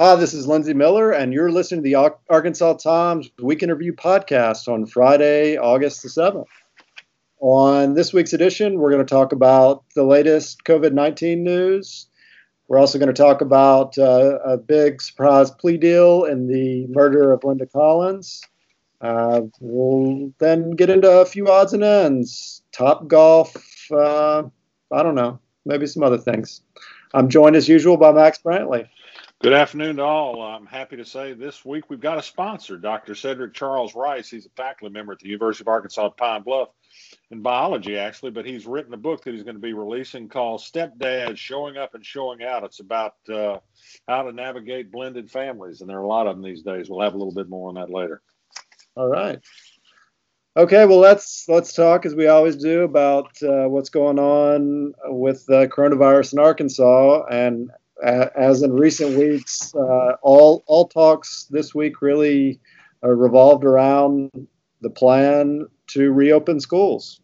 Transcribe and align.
Hi, 0.00 0.16
this 0.16 0.32
is 0.32 0.46
Lindsey 0.46 0.72
Miller, 0.72 1.12
and 1.12 1.30
you're 1.30 1.52
listening 1.52 1.82
to 1.82 1.90
the 1.90 2.14
Arkansas 2.30 2.72
Times 2.78 3.28
Week 3.38 3.62
in 3.62 3.68
Review 3.68 3.92
podcast 3.92 4.66
on 4.66 4.86
Friday, 4.86 5.58
August 5.58 6.02
the 6.02 6.08
7th. 6.08 6.46
On 7.40 7.92
this 7.92 8.10
week's 8.10 8.32
edition, 8.32 8.78
we're 8.78 8.90
going 8.90 9.04
to 9.04 9.14
talk 9.14 9.32
about 9.32 9.84
the 9.94 10.04
latest 10.04 10.64
COVID 10.64 10.94
19 10.94 11.44
news. 11.44 12.06
We're 12.66 12.78
also 12.78 12.98
going 12.98 13.12
to 13.12 13.22
talk 13.22 13.42
about 13.42 13.98
uh, 13.98 14.38
a 14.42 14.56
big 14.56 15.02
surprise 15.02 15.50
plea 15.50 15.76
deal 15.76 16.24
in 16.24 16.46
the 16.46 16.86
murder 16.86 17.30
of 17.30 17.44
Linda 17.44 17.66
Collins. 17.66 18.40
Uh, 19.02 19.42
we'll 19.60 20.32
then 20.38 20.70
get 20.70 20.88
into 20.88 21.10
a 21.10 21.26
few 21.26 21.48
odds 21.48 21.74
and 21.74 21.84
ends, 21.84 22.62
top 22.72 23.06
golf, 23.06 23.54
uh, 23.92 24.44
I 24.90 25.02
don't 25.02 25.14
know, 25.14 25.38
maybe 25.66 25.86
some 25.86 26.02
other 26.02 26.16
things. 26.16 26.62
I'm 27.12 27.28
joined 27.28 27.56
as 27.56 27.68
usual 27.68 27.98
by 27.98 28.12
Max 28.12 28.38
Brantley. 28.42 28.88
Good 29.42 29.54
afternoon 29.54 29.96
to 29.96 30.02
all. 30.02 30.42
I'm 30.42 30.66
happy 30.66 30.98
to 30.98 31.04
say 31.06 31.32
this 31.32 31.64
week 31.64 31.88
we've 31.88 31.98
got 31.98 32.18
a 32.18 32.22
sponsor, 32.22 32.76
Dr. 32.76 33.14
Cedric 33.14 33.54
Charles 33.54 33.94
Rice. 33.94 34.28
He's 34.28 34.44
a 34.44 34.50
faculty 34.50 34.92
member 34.92 35.14
at 35.14 35.18
the 35.18 35.30
University 35.30 35.62
of 35.62 35.68
Arkansas 35.68 36.08
at 36.08 36.16
Pine 36.18 36.42
Bluff 36.42 36.68
in 37.30 37.40
biology, 37.40 37.96
actually, 37.96 38.32
but 38.32 38.44
he's 38.44 38.66
written 38.66 38.92
a 38.92 38.98
book 38.98 39.24
that 39.24 39.32
he's 39.32 39.42
going 39.42 39.54
to 39.56 39.60
be 39.60 39.72
releasing 39.72 40.28
called 40.28 40.60
Stepdad 40.60 41.38
Showing 41.38 41.78
Up 41.78 41.94
and 41.94 42.04
Showing 42.04 42.42
Out. 42.42 42.64
It's 42.64 42.80
about 42.80 43.14
uh, 43.32 43.60
how 44.06 44.24
to 44.24 44.32
navigate 44.32 44.92
blended 44.92 45.30
families, 45.30 45.80
and 45.80 45.88
there 45.88 45.96
are 45.96 46.04
a 46.04 46.06
lot 46.06 46.26
of 46.26 46.36
them 46.36 46.44
these 46.44 46.60
days. 46.60 46.90
We'll 46.90 47.00
have 47.00 47.14
a 47.14 47.16
little 47.16 47.32
bit 47.32 47.48
more 47.48 47.70
on 47.70 47.76
that 47.76 47.88
later. 47.88 48.20
All 48.94 49.08
right. 49.08 49.40
Okay, 50.54 50.84
well 50.84 50.98
let's 50.98 51.46
let's 51.48 51.72
talk 51.72 52.04
as 52.04 52.14
we 52.14 52.26
always 52.26 52.56
do 52.56 52.82
about 52.82 53.42
uh, 53.42 53.68
what's 53.68 53.88
going 53.88 54.18
on 54.18 54.92
with 55.04 55.46
the 55.46 55.66
coronavirus 55.68 56.34
in 56.34 56.40
Arkansas. 56.40 57.24
And 57.30 57.70
as 58.02 58.62
in 58.62 58.72
recent 58.72 59.16
weeks, 59.16 59.74
uh, 59.74 60.16
all 60.22 60.62
all 60.66 60.88
talks 60.88 61.46
this 61.50 61.74
week 61.74 62.02
really 62.02 62.60
uh, 63.02 63.08
revolved 63.08 63.64
around 63.64 64.30
the 64.80 64.90
plan 64.90 65.66
to 65.88 66.12
reopen 66.12 66.60
schools. 66.60 67.20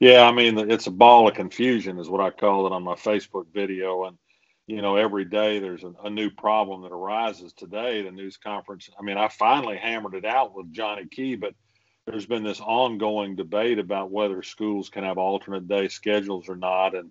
Yeah, 0.00 0.22
I 0.22 0.32
mean 0.32 0.70
it's 0.70 0.86
a 0.86 0.92
ball 0.92 1.28
of 1.28 1.34
confusion, 1.34 1.98
is 1.98 2.08
what 2.08 2.20
I 2.20 2.30
call 2.30 2.66
it 2.66 2.72
on 2.72 2.82
my 2.82 2.94
Facebook 2.94 3.46
video, 3.52 4.04
and 4.04 4.16
you 4.66 4.82
know 4.82 4.96
every 4.96 5.24
day 5.24 5.58
there's 5.58 5.84
a, 5.84 5.92
a 6.04 6.10
new 6.10 6.30
problem 6.30 6.82
that 6.82 6.92
arises. 6.92 7.52
Today, 7.52 8.02
the 8.02 8.12
news 8.12 8.36
conference. 8.36 8.88
I 8.98 9.02
mean, 9.02 9.18
I 9.18 9.28
finally 9.28 9.76
hammered 9.76 10.14
it 10.14 10.24
out 10.24 10.54
with 10.54 10.72
Johnny 10.72 11.06
Key, 11.06 11.36
but 11.36 11.54
there's 12.06 12.26
been 12.26 12.44
this 12.44 12.60
ongoing 12.60 13.36
debate 13.36 13.78
about 13.78 14.10
whether 14.10 14.42
schools 14.42 14.88
can 14.88 15.04
have 15.04 15.18
alternate 15.18 15.68
day 15.68 15.88
schedules 15.88 16.48
or 16.48 16.56
not, 16.56 16.94
and 16.94 17.10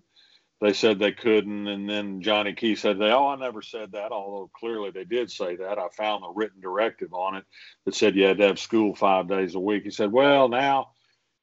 they 0.60 0.72
said 0.72 0.98
they 0.98 1.12
couldn't. 1.12 1.68
And 1.68 1.88
then 1.88 2.20
Johnny 2.20 2.52
Key 2.52 2.74
said, 2.74 2.98
they, 2.98 3.10
oh, 3.10 3.28
I 3.28 3.36
never 3.36 3.62
said 3.62 3.92
that, 3.92 4.12
although 4.12 4.50
clearly 4.54 4.90
they 4.90 5.04
did 5.04 5.30
say 5.30 5.56
that. 5.56 5.78
I 5.78 5.88
found 5.96 6.24
a 6.24 6.32
written 6.34 6.60
directive 6.60 7.12
on 7.12 7.36
it 7.36 7.44
that 7.84 7.94
said 7.94 8.16
you 8.16 8.24
had 8.24 8.38
to 8.38 8.46
have 8.46 8.58
school 8.58 8.94
five 8.94 9.28
days 9.28 9.54
a 9.54 9.60
week. 9.60 9.84
He 9.84 9.90
said, 9.90 10.10
well, 10.12 10.48
now 10.48 10.88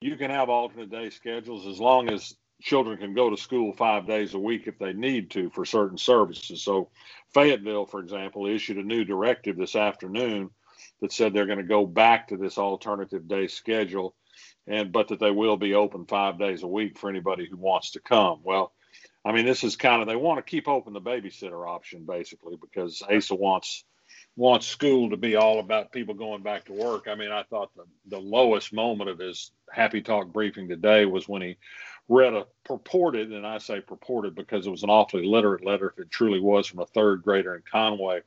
you 0.02 0.18
can 0.18 0.32
have 0.32 0.50
alternate 0.50 0.92
day 0.92 1.10
schedules 1.10 1.66
as 1.66 1.80
long 1.80 2.10
as 2.10 2.36
children 2.62 2.98
can 2.98 3.14
go 3.14 3.30
to 3.30 3.38
school 3.38 3.74
five 3.74 4.08
days 4.08 4.34
a 4.34 4.40
week 4.40 4.64
if 4.66 4.78
they 4.80 4.94
need 4.94 5.32
to 5.32 5.50
for 5.50 5.66
certain 5.66 5.98
services. 5.98 6.64
So 6.64 6.90
Fayetteville, 7.34 7.86
for 7.86 8.00
example, 8.00 8.48
issued 8.48 8.78
a 8.78 8.84
new 8.84 9.04
directive 9.04 9.58
this 9.58 9.76
afternoon 9.76 10.50
that 11.02 11.12
said 11.12 11.34
they're 11.34 11.46
going 11.46 11.58
to 11.58 11.64
go 11.64 11.86
back 11.86 12.30
to 12.30 12.38
this 12.38 12.58
alternative 12.58 13.28
day 13.28 13.48
schedule 13.48 14.16
and 14.68 14.92
but 14.92 15.10
that 15.10 15.20
they 15.20 15.32
will 15.32 15.58
be 15.58 15.74
open 15.74 16.06
five 16.06 16.40
days 16.40 16.64
a 16.64 16.68
week 16.68 16.98
for 16.98 17.10
anybody 17.10 17.48
who 17.50 17.58
wants 17.58 17.92
to 17.92 18.00
come. 18.00 18.40
Well, 18.44 18.74
I 19.26 19.32
mean, 19.32 19.46
this 19.46 19.64
is 19.64 19.76
kind 19.76 20.02
of 20.02 20.08
they 20.08 20.16
want 20.16 20.38
to 20.38 20.50
keep 20.50 20.68
open 20.68 20.94
the 20.94 21.02
babysitter 21.02 21.68
option 21.68 22.06
basically 22.06 22.58
because 22.62 23.02
Asa 23.02 23.34
wants 23.34 23.84
wants 24.38 24.68
school 24.68 25.10
to 25.10 25.18
be 25.18 25.36
all 25.36 25.60
about 25.60 25.92
people 25.92 26.14
going 26.14 26.44
back 26.44 26.66
to 26.66 26.74
work. 26.74 27.08
I 27.08 27.16
mean, 27.16 27.32
I 27.32 27.44
thought 27.44 27.72
the, 27.76 27.86
the 28.08 28.20
lowest 28.20 28.74
moment 28.74 29.10
of 29.10 29.18
his 29.18 29.52
happy 29.72 30.02
talk 30.02 30.28
briefing 30.28 30.68
today 30.68 31.06
was 31.06 31.28
when 31.28 31.42
he 31.42 31.58
read 32.08 32.34
a 32.34 32.46
purported, 32.64 33.32
and 33.32 33.48
I 33.48 33.58
say 33.58 33.82
purported 33.82 34.36
because 34.36 34.68
it 34.68 34.72
was 34.72 34.84
an 34.84 34.90
awfully 34.90 35.26
literate 35.26 35.66
letter 35.66 35.90
if 35.90 36.00
it 36.00 36.12
truly 36.12 36.40
was 36.40 36.68
from 36.68 36.82
a 36.82 36.86
third 36.86 37.24
grader 37.24 37.56
in 37.56 37.64
Conway, 37.70 38.22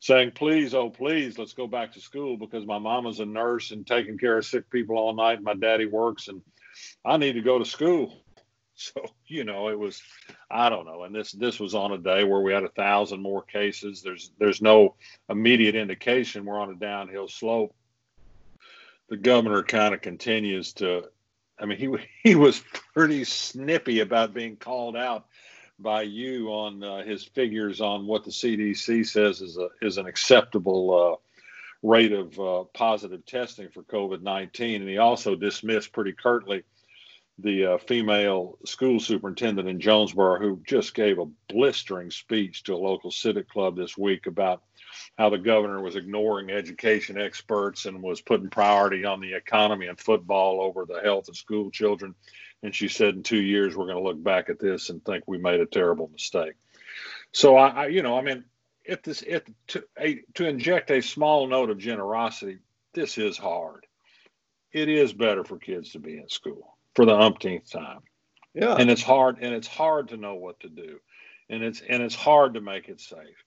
saying, 0.00 0.32
Please, 0.32 0.74
oh, 0.74 0.90
please, 0.90 1.38
let's 1.38 1.52
go 1.52 1.66
back 1.66 1.92
to 1.92 2.00
school 2.00 2.36
because 2.36 2.66
my 2.66 2.78
mama's 2.78 3.20
a 3.20 3.26
nurse 3.26 3.70
and 3.70 3.86
taking 3.86 4.18
care 4.18 4.38
of 4.38 4.46
sick 4.46 4.68
people 4.70 4.96
all 4.96 5.14
night. 5.14 5.36
And 5.36 5.44
my 5.44 5.54
daddy 5.54 5.86
works 5.86 6.28
and 6.28 6.42
I 7.04 7.16
need 7.16 7.34
to 7.34 7.42
go 7.42 7.58
to 7.58 7.64
school. 7.64 8.24
So 8.94 9.04
you 9.26 9.44
know, 9.44 9.68
it 9.68 9.78
was 9.78 10.02
I 10.50 10.68
don't 10.68 10.86
know, 10.86 11.04
and 11.04 11.14
this 11.14 11.32
this 11.32 11.60
was 11.60 11.74
on 11.74 11.92
a 11.92 11.98
day 11.98 12.24
where 12.24 12.40
we 12.40 12.52
had 12.52 12.64
a 12.64 12.68
thousand 12.68 13.20
more 13.20 13.42
cases. 13.42 14.02
There's 14.02 14.32
there's 14.38 14.62
no 14.62 14.94
immediate 15.28 15.74
indication 15.74 16.44
we're 16.44 16.58
on 16.58 16.70
a 16.70 16.74
downhill 16.74 17.28
slope. 17.28 17.74
The 19.08 19.18
governor 19.18 19.62
kind 19.62 19.94
of 19.94 20.00
continues 20.00 20.72
to. 20.74 21.04
I 21.58 21.66
mean, 21.66 21.78
he 21.78 21.94
he 22.30 22.34
was 22.34 22.62
pretty 22.94 23.24
snippy 23.24 24.00
about 24.00 24.34
being 24.34 24.56
called 24.56 24.96
out 24.96 25.26
by 25.78 26.02
you 26.02 26.48
on 26.48 26.82
uh, 26.82 27.04
his 27.04 27.24
figures 27.24 27.80
on 27.80 28.06
what 28.06 28.24
the 28.24 28.30
CDC 28.30 29.06
says 29.06 29.42
is 29.42 29.58
a 29.58 29.68
is 29.82 29.98
an 29.98 30.06
acceptable 30.06 31.20
uh, 31.20 31.86
rate 31.86 32.12
of 32.12 32.40
uh, 32.40 32.64
positive 32.72 33.24
testing 33.26 33.68
for 33.68 33.82
COVID 33.82 34.22
nineteen, 34.22 34.80
and 34.80 34.90
he 34.90 34.98
also 34.98 35.36
dismissed 35.36 35.92
pretty 35.92 36.12
curtly 36.12 36.64
the 37.38 37.66
uh, 37.66 37.78
female 37.78 38.58
school 38.66 39.00
superintendent 39.00 39.68
in 39.68 39.80
Jonesboro 39.80 40.38
who 40.38 40.60
just 40.66 40.94
gave 40.94 41.18
a 41.18 41.26
blistering 41.48 42.10
speech 42.10 42.64
to 42.64 42.74
a 42.74 42.76
local 42.76 43.10
civic 43.10 43.48
club 43.48 43.76
this 43.76 43.96
week 43.96 44.26
about 44.26 44.62
how 45.16 45.30
the 45.30 45.38
governor 45.38 45.80
was 45.80 45.96
ignoring 45.96 46.50
education 46.50 47.18
experts 47.18 47.86
and 47.86 48.02
was 48.02 48.20
putting 48.20 48.50
priority 48.50 49.04
on 49.04 49.20
the 49.20 49.34
economy 49.34 49.86
and 49.86 49.98
football 49.98 50.60
over 50.60 50.84
the 50.84 51.00
health 51.00 51.28
of 51.28 51.36
school 51.36 51.70
children. 51.70 52.14
And 52.62 52.74
she 52.74 52.88
said, 52.88 53.14
in 53.14 53.22
two 53.22 53.40
years, 53.40 53.74
we're 53.74 53.86
going 53.86 53.96
to 53.96 54.02
look 54.02 54.22
back 54.22 54.50
at 54.50 54.60
this 54.60 54.90
and 54.90 55.04
think 55.04 55.24
we 55.26 55.38
made 55.38 55.60
a 55.60 55.66
terrible 55.66 56.08
mistake. 56.12 56.54
So 57.32 57.56
I, 57.56 57.68
I 57.68 57.86
you 57.86 58.02
know, 58.02 58.16
I 58.16 58.22
mean, 58.22 58.44
if 58.84 59.02
this, 59.02 59.22
if 59.26 59.42
to, 59.68 59.84
a, 59.98 60.20
to 60.34 60.46
inject 60.46 60.90
a 60.90 61.00
small 61.00 61.46
note 61.46 61.70
of 61.70 61.78
generosity, 61.78 62.58
this 62.92 63.16
is 63.16 63.38
hard. 63.38 63.86
It 64.70 64.88
is 64.88 65.12
better 65.12 65.44
for 65.44 65.58
kids 65.58 65.92
to 65.92 65.98
be 65.98 66.18
in 66.18 66.28
school 66.28 66.76
for 66.94 67.04
the 67.04 67.14
umpteenth 67.14 67.70
time. 67.70 68.00
Yeah. 68.54 68.76
And 68.78 68.90
it's 68.90 69.02
hard 69.02 69.38
and 69.40 69.54
it's 69.54 69.68
hard 69.68 70.08
to 70.08 70.16
know 70.16 70.34
what 70.34 70.60
to 70.60 70.68
do. 70.68 70.98
And 71.48 71.62
it's 71.62 71.80
and 71.80 72.02
it's 72.02 72.14
hard 72.14 72.54
to 72.54 72.60
make 72.60 72.88
it 72.88 73.00
safe. 73.00 73.44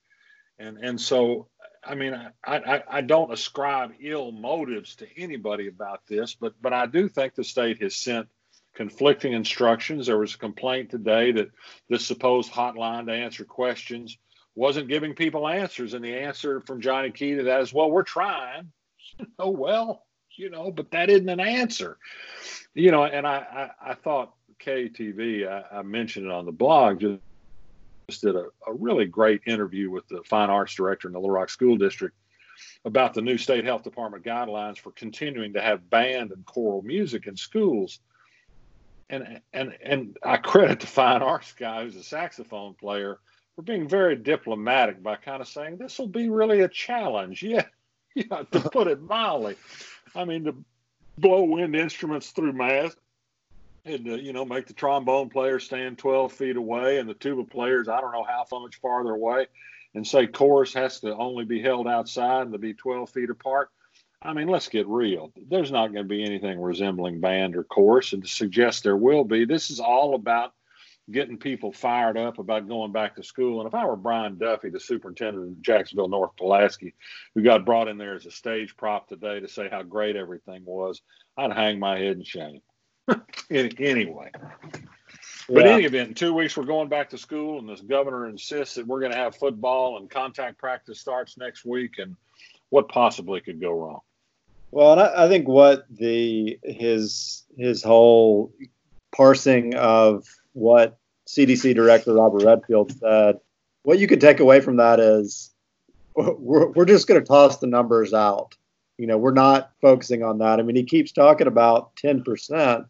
And 0.57 0.77
and 0.77 0.99
so 0.99 1.47
I 1.83 1.95
mean 1.95 2.13
I, 2.13 2.57
I, 2.57 2.83
I 2.89 3.01
don't 3.01 3.31
ascribe 3.31 3.93
ill 3.99 4.31
motives 4.31 4.95
to 4.97 5.07
anybody 5.17 5.67
about 5.67 6.01
this, 6.07 6.35
but 6.35 6.53
but 6.61 6.73
I 6.73 6.87
do 6.87 7.07
think 7.07 7.35
the 7.35 7.43
state 7.43 7.81
has 7.81 7.95
sent 7.95 8.27
conflicting 8.75 9.33
instructions. 9.33 10.07
There 10.07 10.17
was 10.17 10.35
a 10.35 10.39
complaint 10.39 10.89
today 10.89 11.31
that 11.33 11.49
this 11.89 12.05
supposed 12.05 12.51
hotline 12.51 13.05
to 13.05 13.13
answer 13.13 13.45
questions 13.45 14.17
wasn't 14.55 14.87
giving 14.87 15.13
people 15.13 15.47
answers, 15.47 15.93
and 15.93 16.03
the 16.03 16.15
answer 16.15 16.61
from 16.61 16.81
Johnny 16.81 17.11
Key 17.11 17.35
to 17.35 17.43
that 17.43 17.61
is, 17.61 17.73
"Well, 17.73 17.91
we're 17.91 18.03
trying." 18.03 18.71
oh 19.39 19.49
well, 19.49 20.04
you 20.37 20.49
know, 20.49 20.71
but 20.71 20.91
that 20.91 21.09
isn't 21.09 21.29
an 21.29 21.39
answer 21.39 21.97
you 22.75 22.91
know, 22.91 23.05
and 23.05 23.25
I, 23.25 23.71
I, 23.81 23.91
I 23.91 23.93
thought 23.95 24.33
KATV, 24.59 25.47
I, 25.47 25.79
I, 25.79 25.81
mentioned 25.81 26.27
it 26.27 26.31
on 26.31 26.45
the 26.45 26.51
blog, 26.51 26.99
just, 26.99 27.21
just 28.09 28.21
did 28.21 28.35
a, 28.35 28.47
a 28.67 28.73
really 28.73 29.05
great 29.05 29.41
interview 29.47 29.89
with 29.89 30.07
the 30.09 30.21
fine 30.25 30.49
arts 30.49 30.75
director 30.75 31.07
in 31.07 31.13
the 31.13 31.19
Little 31.19 31.33
Rock 31.33 31.49
School 31.49 31.77
District 31.77 32.15
about 32.83 33.13
the 33.13 33.21
new 33.21 33.37
state 33.37 33.65
health 33.65 33.83
department 33.83 34.23
guidelines 34.23 34.77
for 34.77 34.91
continuing 34.91 35.53
to 35.53 35.61
have 35.61 35.89
band 35.89 36.31
and 36.31 36.45
choral 36.45 36.81
music 36.83 37.27
in 37.27 37.35
schools. 37.35 37.99
And 39.09 39.39
and 39.53 39.77
and 39.83 40.17
I 40.23 40.37
credit 40.37 40.79
the 40.79 40.87
fine 40.87 41.21
arts 41.21 41.53
guy 41.53 41.83
who's 41.83 41.95
a 41.95 42.03
saxophone 42.03 42.73
player 42.73 43.19
for 43.55 43.61
being 43.61 43.87
very 43.87 44.15
diplomatic 44.15 45.03
by 45.03 45.15
kind 45.15 45.41
of 45.41 45.47
saying 45.47 45.77
this 45.77 45.99
will 45.99 46.07
be 46.07 46.29
really 46.29 46.61
a 46.61 46.67
challenge. 46.67 47.43
Yeah, 47.53 47.65
yeah, 48.15 48.43
to 48.51 48.61
put 48.69 48.87
it 48.87 49.01
mildly. 49.01 49.57
I 50.15 50.25
mean, 50.25 50.45
to 50.45 50.55
blow 51.17 51.43
wind 51.43 51.75
instruments 51.75 52.31
through 52.31 52.53
masks 52.53 52.99
and 53.85 54.05
you 54.05 54.33
know 54.33 54.43
make 54.43 54.65
the 54.65 54.73
trombone 54.73 55.29
player 55.29 55.59
stand 55.59 55.97
12 55.97 56.33
feet 56.33 56.57
away 56.57 56.97
and 56.97 57.07
the 57.07 57.13
tuba 57.13 57.43
players 57.43 57.87
i 57.87 58.01
don't 58.01 58.11
know 58.11 58.25
how 58.27 58.43
much 58.59 58.77
farther 58.81 59.11
away 59.11 59.45
and 59.95 60.05
say 60.05 60.27
chorus 60.27 60.73
has 60.73 60.99
to 60.99 61.15
only 61.15 61.45
be 61.45 61.61
held 61.61 61.87
outside 61.87 62.41
and 62.41 62.51
to 62.51 62.59
be 62.59 62.73
12 62.73 63.09
feet 63.09 63.29
apart. 63.29 63.69
I 64.21 64.33
mean 64.33 64.47
let's 64.47 64.69
get 64.69 64.87
real. 64.87 65.31
There's 65.49 65.71
not 65.71 65.93
going 65.93 66.03
to 66.05 66.09
be 66.09 66.23
anything 66.23 66.59
resembling 66.59 67.21
band 67.21 67.55
or 67.55 67.63
chorus 67.63 68.13
and 68.13 68.21
to 68.23 68.29
suggest 68.29 68.83
there 68.83 68.97
will 68.97 69.23
be 69.23 69.45
this 69.45 69.71
is 69.71 69.79
all 69.79 70.13
about 70.13 70.53
getting 71.11 71.37
people 71.37 71.71
fired 71.71 72.17
up 72.17 72.39
about 72.39 72.67
going 72.67 72.91
back 72.91 73.15
to 73.15 73.23
school. 73.23 73.59
And 73.59 73.67
if 73.67 73.75
I 73.75 73.85
were 73.85 73.95
Bryan 73.95 74.37
Duffie, 74.37 74.71
the 74.71 74.79
superintendent 74.79 75.45
of 75.45 75.61
Jacksonville 75.61 76.07
North 76.07 76.35
Pulaski, 76.37 76.93
who 77.33 77.43
got 77.43 77.65
brought 77.65 77.87
in 77.87 77.97
there 77.97 78.15
as 78.15 78.25
a 78.25 78.31
stage 78.31 78.75
prop 78.75 79.07
today 79.07 79.39
to 79.39 79.47
say 79.47 79.69
how 79.69 79.83
great 79.83 80.15
everything 80.15 80.63
was, 80.65 81.01
I'd 81.37 81.53
hang 81.53 81.79
my 81.79 81.97
head 81.97 82.17
in 82.17 82.23
shame. 82.23 82.61
anyway. 83.51 84.31
But 85.47 85.61
in 85.61 85.67
any 85.67 85.85
event, 85.85 86.09
in 86.09 86.15
two 86.15 86.33
weeks 86.33 86.57
we're 86.57 86.63
going 86.63 86.89
back 86.89 87.11
to 87.11 87.19
school, 87.19 87.59
and 87.59 87.69
this 87.69 87.81
governor 87.81 88.27
insists 88.27 88.75
that 88.75 88.87
we're 88.87 88.99
going 88.99 89.11
to 89.11 89.17
have 89.17 89.35
football 89.35 89.97
and 89.97 90.09
contact 90.09 90.57
practice 90.57 90.99
starts 90.99 91.37
next 91.37 91.65
week. 91.65 91.99
And 91.99 92.15
what 92.69 92.89
possibly 92.89 93.41
could 93.41 93.61
go 93.61 93.71
wrong? 93.71 93.99
Well, 94.71 94.93
and 94.93 95.01
I, 95.01 95.25
I 95.25 95.27
think 95.27 95.47
what 95.47 95.85
the 95.89 96.59
his 96.63 97.43
his 97.55 97.83
whole 97.83 98.51
parsing 99.11 99.75
of 99.75 100.25
what 100.55 100.97
CDC 101.27 101.75
Director 101.75 102.13
Robert 102.13 102.43
Redfield 102.43 102.91
said, 102.97 103.39
what 103.83 103.99
you 103.99 104.07
could 104.07 104.21
take 104.21 104.39
away 104.39 104.61
from 104.61 104.77
that 104.77 104.99
is 104.99 105.51
we're, 106.15 106.67
we're 106.71 106.85
just 106.85 107.07
going 107.07 107.19
to 107.19 107.25
toss 107.25 107.57
the 107.57 107.67
numbers 107.67 108.13
out. 108.13 108.55
You 108.97 109.07
know, 109.07 109.17
we're 109.17 109.33
not 109.33 109.71
focusing 109.81 110.23
on 110.23 110.37
that. 110.39 110.59
I 110.59 110.63
mean, 110.63 110.75
he 110.75 110.83
keeps 110.83 111.11
talking 111.11 111.47
about 111.47 111.95
10%, 111.97 112.85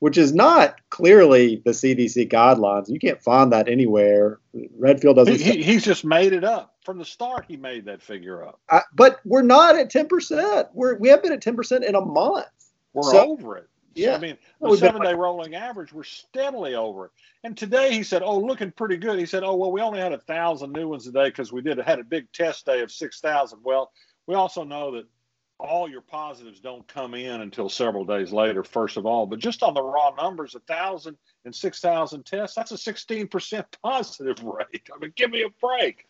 which 0.00 0.18
is 0.18 0.34
not 0.34 0.78
clearly 0.90 1.62
the 1.64 1.70
CDC 1.70 2.30
guidelines. 2.30 2.90
You 2.90 2.98
can't 2.98 3.22
find 3.22 3.50
that 3.52 3.66
anywhere. 3.66 4.38
Redfield 4.76 5.16
doesn't. 5.16 5.40
He, 5.40 5.62
he's 5.62 5.84
just 5.84 6.04
made 6.04 6.34
it 6.34 6.44
up 6.44 6.76
from 6.84 6.98
the 6.98 7.06
start. 7.06 7.46
He 7.48 7.56
made 7.56 7.86
that 7.86 8.02
figure 8.02 8.46
up. 8.46 8.60
I, 8.68 8.82
but 8.94 9.20
we're 9.24 9.42
not 9.42 9.76
at 9.76 9.90
10%. 9.90 10.68
We're 10.74 10.96
we 10.96 11.08
have 11.08 11.22
been 11.22 11.32
at 11.32 11.40
10% 11.40 11.82
in 11.82 11.94
a 11.94 12.00
month. 12.02 12.46
We're 12.92 13.10
so, 13.10 13.30
over 13.30 13.56
it. 13.56 13.68
Yeah. 13.96 14.14
I 14.14 14.18
mean, 14.18 14.36
the 14.60 14.76
seven 14.76 15.02
day 15.02 15.14
rolling 15.14 15.54
average, 15.54 15.92
we're 15.92 16.04
steadily 16.04 16.74
over 16.74 17.06
it. 17.06 17.10
And 17.44 17.56
today 17.56 17.92
he 17.92 18.02
said, 18.02 18.22
oh, 18.22 18.38
looking 18.38 18.70
pretty 18.70 18.96
good. 18.96 19.18
He 19.18 19.26
said, 19.26 19.42
oh, 19.42 19.56
well, 19.56 19.72
we 19.72 19.80
only 19.80 20.00
had 20.00 20.12
a 20.12 20.18
thousand 20.18 20.72
new 20.72 20.88
ones 20.88 21.04
today 21.04 21.28
because 21.28 21.52
we 21.52 21.62
did 21.62 21.78
had 21.78 21.98
a 21.98 22.04
big 22.04 22.30
test 22.32 22.66
day 22.66 22.82
of 22.82 22.92
6,000. 22.92 23.58
Well, 23.62 23.90
we 24.26 24.34
also 24.34 24.64
know 24.64 24.92
that 24.92 25.06
all 25.58 25.88
your 25.88 26.02
positives 26.02 26.60
don't 26.60 26.86
come 26.86 27.14
in 27.14 27.40
until 27.40 27.68
several 27.68 28.04
days 28.04 28.32
later, 28.32 28.62
first 28.62 28.96
of 28.96 29.06
all. 29.06 29.26
But 29.26 29.38
just 29.38 29.62
on 29.62 29.74
the 29.74 29.82
raw 29.82 30.10
numbers, 30.10 30.54
a 30.54 30.60
thousand 30.60 31.16
and 31.44 31.54
six 31.54 31.80
thousand 31.80 32.26
tests, 32.26 32.54
that's 32.54 32.72
a 32.72 32.74
16% 32.74 33.64
positive 33.82 34.42
rate. 34.42 34.88
I 34.94 34.98
mean, 34.98 35.12
give 35.16 35.30
me 35.30 35.42
a 35.42 35.50
break. 35.60 36.06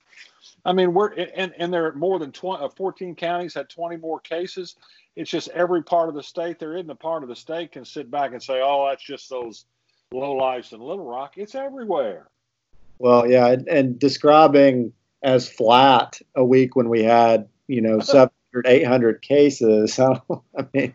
I 0.64 0.72
mean, 0.72 0.92
we're 0.94 1.12
and 1.12 1.54
and 1.58 1.72
there 1.72 1.86
are 1.86 1.92
more 1.92 2.18
than 2.18 2.32
20, 2.32 2.64
uh, 2.64 2.68
14 2.68 3.14
counties 3.14 3.54
had 3.54 3.68
20 3.68 3.96
more 3.98 4.20
cases. 4.20 4.74
It's 5.14 5.30
just 5.30 5.48
every 5.48 5.82
part 5.82 6.08
of 6.08 6.14
the 6.14 6.22
state 6.22 6.58
there 6.58 6.76
isn't 6.76 6.90
a 6.90 6.96
part 6.96 7.22
of 7.22 7.28
the 7.28 7.36
state 7.36 7.72
can 7.72 7.84
sit 7.84 8.10
back 8.10 8.32
and 8.32 8.42
say, 8.42 8.60
"Oh, 8.62 8.86
that's 8.88 9.04
just 9.04 9.30
those 9.30 9.64
low 10.12 10.32
lives 10.32 10.72
in 10.72 10.80
Little 10.80 11.04
Rock." 11.04 11.34
It's 11.38 11.54
everywhere. 11.54 12.28
Well, 12.98 13.30
yeah, 13.30 13.48
and, 13.48 13.68
and 13.68 13.98
describing 13.98 14.92
as 15.22 15.48
flat 15.48 16.20
a 16.34 16.44
week 16.44 16.76
when 16.76 16.88
we 16.88 17.02
had 17.04 17.48
you 17.68 17.80
know 17.80 18.00
700, 18.00 18.66
800 18.66 19.22
cases. 19.22 19.98
I 20.00 20.18
mean, 20.74 20.94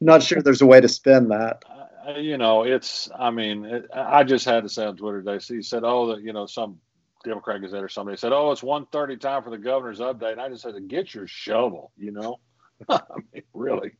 not 0.00 0.22
sure 0.22 0.40
there's 0.40 0.62
a 0.62 0.66
way 0.66 0.80
to 0.80 0.88
spin 0.88 1.28
that. 1.28 1.64
Uh, 2.06 2.18
you 2.18 2.38
know, 2.38 2.62
it's. 2.62 3.08
I 3.16 3.30
mean, 3.30 3.64
it, 3.64 3.90
I 3.92 4.24
just 4.24 4.44
had 4.44 4.62
to 4.62 4.68
say 4.68 4.84
on 4.84 4.96
Twitter 4.96 5.22
today. 5.22 5.38
So 5.38 5.54
he 5.54 5.62
said, 5.62 5.82
"Oh, 5.84 6.14
that 6.14 6.22
you 6.22 6.32
know 6.32 6.46
some." 6.46 6.78
Democrat 7.22 7.60
Gazette 7.60 7.82
or 7.82 7.88
somebody 7.88 8.16
said, 8.16 8.32
"Oh, 8.32 8.50
it's 8.52 8.62
1:30 8.62 9.20
time 9.20 9.42
for 9.42 9.50
the 9.50 9.58
governor's 9.58 10.00
update." 10.00 10.32
And 10.32 10.40
I 10.40 10.48
just 10.48 10.62
said, 10.62 10.74
"Get 10.88 11.14
your 11.14 11.26
shovel," 11.26 11.92
you 11.96 12.10
know. 12.12 12.40
I 12.88 13.00
mean, 13.32 13.42
really. 13.52 13.92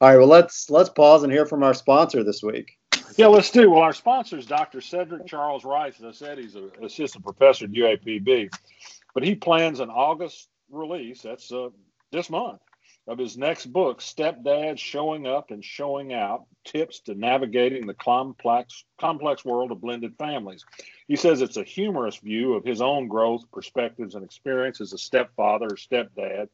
All 0.00 0.08
right. 0.08 0.18
Well, 0.18 0.26
let's 0.26 0.70
let's 0.70 0.90
pause 0.90 1.22
and 1.22 1.32
hear 1.32 1.46
from 1.46 1.62
our 1.62 1.74
sponsor 1.74 2.22
this 2.22 2.42
week. 2.42 2.78
Yeah, 3.16 3.28
let's 3.28 3.50
do. 3.50 3.70
Well, 3.70 3.82
our 3.82 3.94
sponsor 3.94 4.36
is 4.36 4.46
Dr. 4.46 4.80
Cedric 4.80 5.26
Charles 5.26 5.64
Rice. 5.64 5.98
As 5.98 6.04
I 6.04 6.10
said, 6.12 6.38
he's 6.38 6.54
an 6.54 6.70
assistant 6.82 7.24
professor 7.24 7.64
at 7.64 7.72
UAPB, 7.72 8.50
but 9.14 9.22
he 9.22 9.34
plans 9.34 9.80
an 9.80 9.88
August 9.90 10.48
release. 10.70 11.22
That's 11.22 11.50
uh, 11.50 11.68
this 12.12 12.28
month 12.28 12.60
of 13.06 13.18
his 13.18 13.36
next 13.36 13.66
book, 13.66 14.00
Stepdad 14.00 14.78
Showing 14.78 15.26
Up 15.26 15.50
and 15.50 15.64
Showing 15.64 16.12
Out 16.12 16.46
Tips 16.64 17.00
to 17.00 17.14
Navigating 17.14 17.86
the 17.86 17.94
Complex, 17.94 18.84
complex 18.98 19.44
World 19.44 19.70
of 19.70 19.80
Blended 19.80 20.16
Families. 20.18 20.64
He 21.06 21.16
says 21.16 21.40
it's 21.40 21.56
a 21.56 21.64
humorous 21.64 22.16
view 22.16 22.54
of 22.54 22.64
his 22.64 22.80
own 22.80 23.08
growth, 23.08 23.44
perspectives, 23.52 24.14
and 24.14 24.24
experience 24.24 24.80
as 24.80 24.92
a 24.92 24.98
stepfather 24.98 25.66
or 25.66 25.76
stepdad 25.76 26.48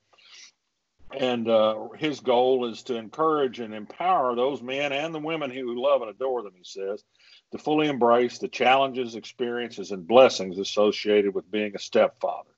and 1.19 1.49
uh, 1.49 1.89
his 1.99 2.21
goal 2.21 2.71
is 2.71 2.83
to 2.85 2.97
encourage 2.97 3.61
and 3.61 3.75
empower 3.75 4.35
those 4.35 4.63
men 4.63 4.93
and 4.93 5.15
the 5.15 5.19
women 5.19 5.51
who 5.51 5.81
love 5.81 6.01
and 6.03 6.11
adore 6.11 6.43
them, 6.43 6.55
he 6.57 6.65
says, 6.65 7.05
to 7.51 7.59
fully 7.59 7.89
embrace 7.89 8.39
the 8.39 8.49
challenges, 8.49 9.15
experiences, 9.15 9.91
and 9.91 10.07
blessings 10.07 10.59
associated 10.59 11.35
with 11.35 11.51
being 11.51 11.75
a 11.75 11.79
stepfather. 11.79 12.49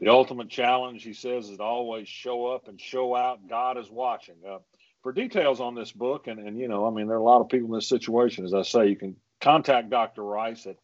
The 0.00 0.08
ultimate 0.08 0.48
challenge, 0.48 1.02
he 1.02 1.12
says, 1.12 1.48
is 1.48 1.58
to 1.58 1.62
always 1.62 2.08
show 2.08 2.46
up 2.46 2.68
and 2.68 2.80
show 2.80 3.14
out. 3.14 3.48
God 3.48 3.78
is 3.78 3.90
watching. 3.90 4.36
Uh, 4.46 4.58
for 5.02 5.12
details 5.12 5.60
on 5.60 5.74
this 5.74 5.92
book, 5.92 6.26
and, 6.26 6.40
and, 6.40 6.58
you 6.58 6.66
know, 6.66 6.86
I 6.86 6.90
mean, 6.90 7.06
there 7.06 7.16
are 7.16 7.20
a 7.20 7.22
lot 7.22 7.40
of 7.40 7.48
people 7.48 7.68
in 7.68 7.74
this 7.74 7.88
situation, 7.88 8.44
as 8.44 8.54
I 8.54 8.62
say, 8.62 8.88
you 8.88 8.96
can 8.96 9.14
contact 9.40 9.90
Dr. 9.90 10.24
Rice 10.24 10.66
at 10.66 10.76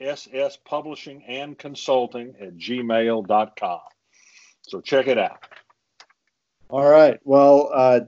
SS 0.00 0.58
Publishing 0.64 1.22
and 1.24 1.58
Consulting 1.58 2.34
at 2.40 2.56
gmail.com. 2.56 3.80
So 4.62 4.80
check 4.80 5.06
it 5.06 5.18
out. 5.18 5.44
All 6.70 6.88
right. 6.88 7.18
Well, 7.24 7.70
uh, 7.74 8.00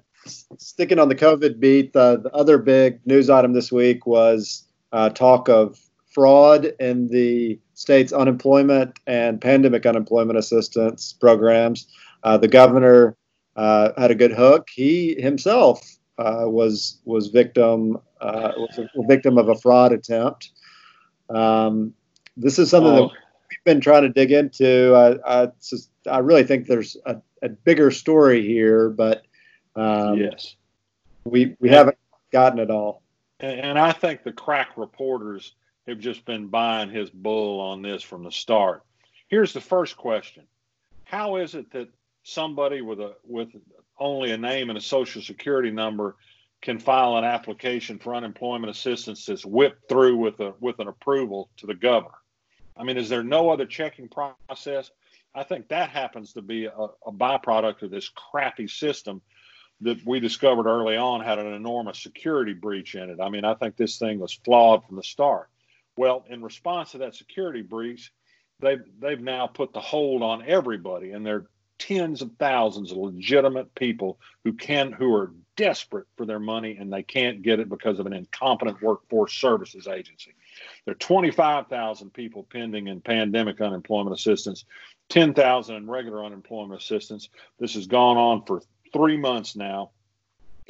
sticking 0.58 0.98
on 0.98 1.08
the 1.08 1.14
COVID 1.14 1.60
beat, 1.60 1.92
the, 1.92 2.20
the 2.22 2.30
other 2.30 2.58
big 2.58 3.00
news 3.06 3.30
item 3.30 3.52
this 3.52 3.72
week 3.72 4.06
was 4.06 4.66
uh, 4.92 5.10
talk 5.10 5.48
of 5.48 5.78
fraud 6.12 6.72
in 6.80 7.08
the 7.08 7.58
state's 7.80 8.12
unemployment 8.12 9.00
and 9.06 9.40
pandemic 9.40 9.86
unemployment 9.86 10.38
assistance 10.38 11.14
programs. 11.14 11.86
Uh, 12.22 12.36
the 12.36 12.46
governor 12.46 13.16
uh, 13.56 13.92
had 13.96 14.10
a 14.10 14.14
good 14.14 14.32
hook. 14.32 14.68
He 14.70 15.18
himself 15.18 15.80
uh, 16.18 16.44
was 16.44 17.00
was 17.06 17.28
victim 17.28 17.96
uh, 18.20 18.52
was 18.54 18.78
a 18.78 19.06
victim 19.06 19.38
of 19.38 19.48
a 19.48 19.54
fraud 19.54 19.92
attempt. 19.92 20.50
Um, 21.30 21.94
this 22.36 22.58
is 22.58 22.68
something 22.68 22.92
oh. 22.92 22.96
that 22.96 23.12
we've 23.50 23.64
been 23.64 23.80
trying 23.80 24.02
to 24.02 24.10
dig 24.10 24.30
into. 24.30 24.94
I, 25.24 25.44
I, 25.44 25.48
I 26.06 26.18
really 26.18 26.44
think 26.44 26.66
there's 26.66 26.98
a 27.06 27.16
a 27.40 27.48
bigger 27.48 27.90
story 27.90 28.46
here, 28.46 28.90
but 28.90 29.22
um, 29.74 30.18
yes, 30.18 30.54
we 31.24 31.56
we 31.60 31.70
haven't 31.70 31.96
gotten 32.30 32.58
it 32.58 32.70
all. 32.70 33.00
And 33.40 33.78
I 33.78 33.92
think 33.92 34.22
the 34.22 34.32
crack 34.32 34.76
reporters 34.76 35.54
have 35.86 35.98
just 35.98 36.24
been 36.24 36.48
buying 36.48 36.90
his 36.90 37.10
bull 37.10 37.60
on 37.60 37.82
this 37.82 38.02
from 38.02 38.24
the 38.24 38.32
start. 38.32 38.82
Here's 39.28 39.52
the 39.52 39.60
first 39.60 39.96
question: 39.96 40.44
How 41.04 41.36
is 41.36 41.54
it 41.54 41.70
that 41.72 41.88
somebody 42.22 42.80
with 42.80 43.00
a 43.00 43.14
with 43.24 43.48
only 43.98 44.32
a 44.32 44.38
name 44.38 44.70
and 44.70 44.78
a 44.78 44.82
social 44.82 45.22
security 45.22 45.70
number 45.70 46.16
can 46.62 46.78
file 46.78 47.16
an 47.16 47.24
application 47.24 47.98
for 47.98 48.14
unemployment 48.14 48.70
assistance 48.70 49.24
that's 49.24 49.46
whipped 49.46 49.88
through 49.88 50.16
with 50.16 50.40
a 50.40 50.54
with 50.60 50.78
an 50.78 50.88
approval 50.88 51.50
to 51.58 51.66
the 51.66 51.74
governor? 51.74 52.14
I 52.76 52.84
mean, 52.84 52.96
is 52.96 53.08
there 53.08 53.22
no 53.22 53.50
other 53.50 53.66
checking 53.66 54.08
process? 54.08 54.90
I 55.34 55.44
think 55.44 55.68
that 55.68 55.90
happens 55.90 56.32
to 56.32 56.42
be 56.42 56.66
a, 56.66 56.72
a 56.72 57.12
byproduct 57.12 57.82
of 57.82 57.90
this 57.90 58.08
crappy 58.08 58.68
system 58.68 59.22
that 59.82 60.04
we 60.04 60.20
discovered 60.20 60.66
early 60.66 60.96
on 60.96 61.22
had 61.22 61.38
an 61.38 61.52
enormous 61.52 62.02
security 62.02 62.52
breach 62.52 62.94
in 62.94 63.08
it. 63.08 63.20
I 63.20 63.30
mean, 63.30 63.44
I 63.44 63.54
think 63.54 63.76
this 63.76 63.98
thing 63.98 64.18
was 64.18 64.38
flawed 64.44 64.84
from 64.84 64.96
the 64.96 65.02
start. 65.02 65.48
Well, 66.00 66.24
in 66.30 66.42
response 66.42 66.92
to 66.92 66.98
that 66.98 67.14
security 67.14 67.60
breach, 67.60 68.10
they've 68.60 68.82
they've 69.00 69.20
now 69.20 69.46
put 69.46 69.74
the 69.74 69.82
hold 69.82 70.22
on 70.22 70.42
everybody, 70.46 71.10
and 71.10 71.26
there 71.26 71.36
are 71.36 71.50
tens 71.78 72.22
of 72.22 72.30
thousands 72.38 72.90
of 72.90 72.96
legitimate 72.96 73.74
people 73.74 74.18
who 74.42 74.54
can 74.54 74.92
who 74.92 75.14
are 75.14 75.34
desperate 75.56 76.06
for 76.16 76.24
their 76.24 76.38
money 76.38 76.78
and 76.78 76.90
they 76.90 77.02
can't 77.02 77.42
get 77.42 77.60
it 77.60 77.68
because 77.68 77.98
of 77.98 78.06
an 78.06 78.14
incompetent 78.14 78.80
workforce 78.80 79.34
services 79.34 79.86
agency. 79.86 80.32
There 80.86 80.92
are 80.92 81.06
25,000 81.06 82.10
people 82.14 82.46
pending 82.50 82.86
in 82.86 83.02
pandemic 83.02 83.60
unemployment 83.60 84.16
assistance, 84.16 84.64
10,000 85.10 85.76
in 85.76 85.90
regular 85.90 86.24
unemployment 86.24 86.80
assistance. 86.80 87.28
This 87.58 87.74
has 87.74 87.86
gone 87.86 88.16
on 88.16 88.46
for 88.46 88.62
three 88.94 89.18
months 89.18 89.54
now. 89.54 89.90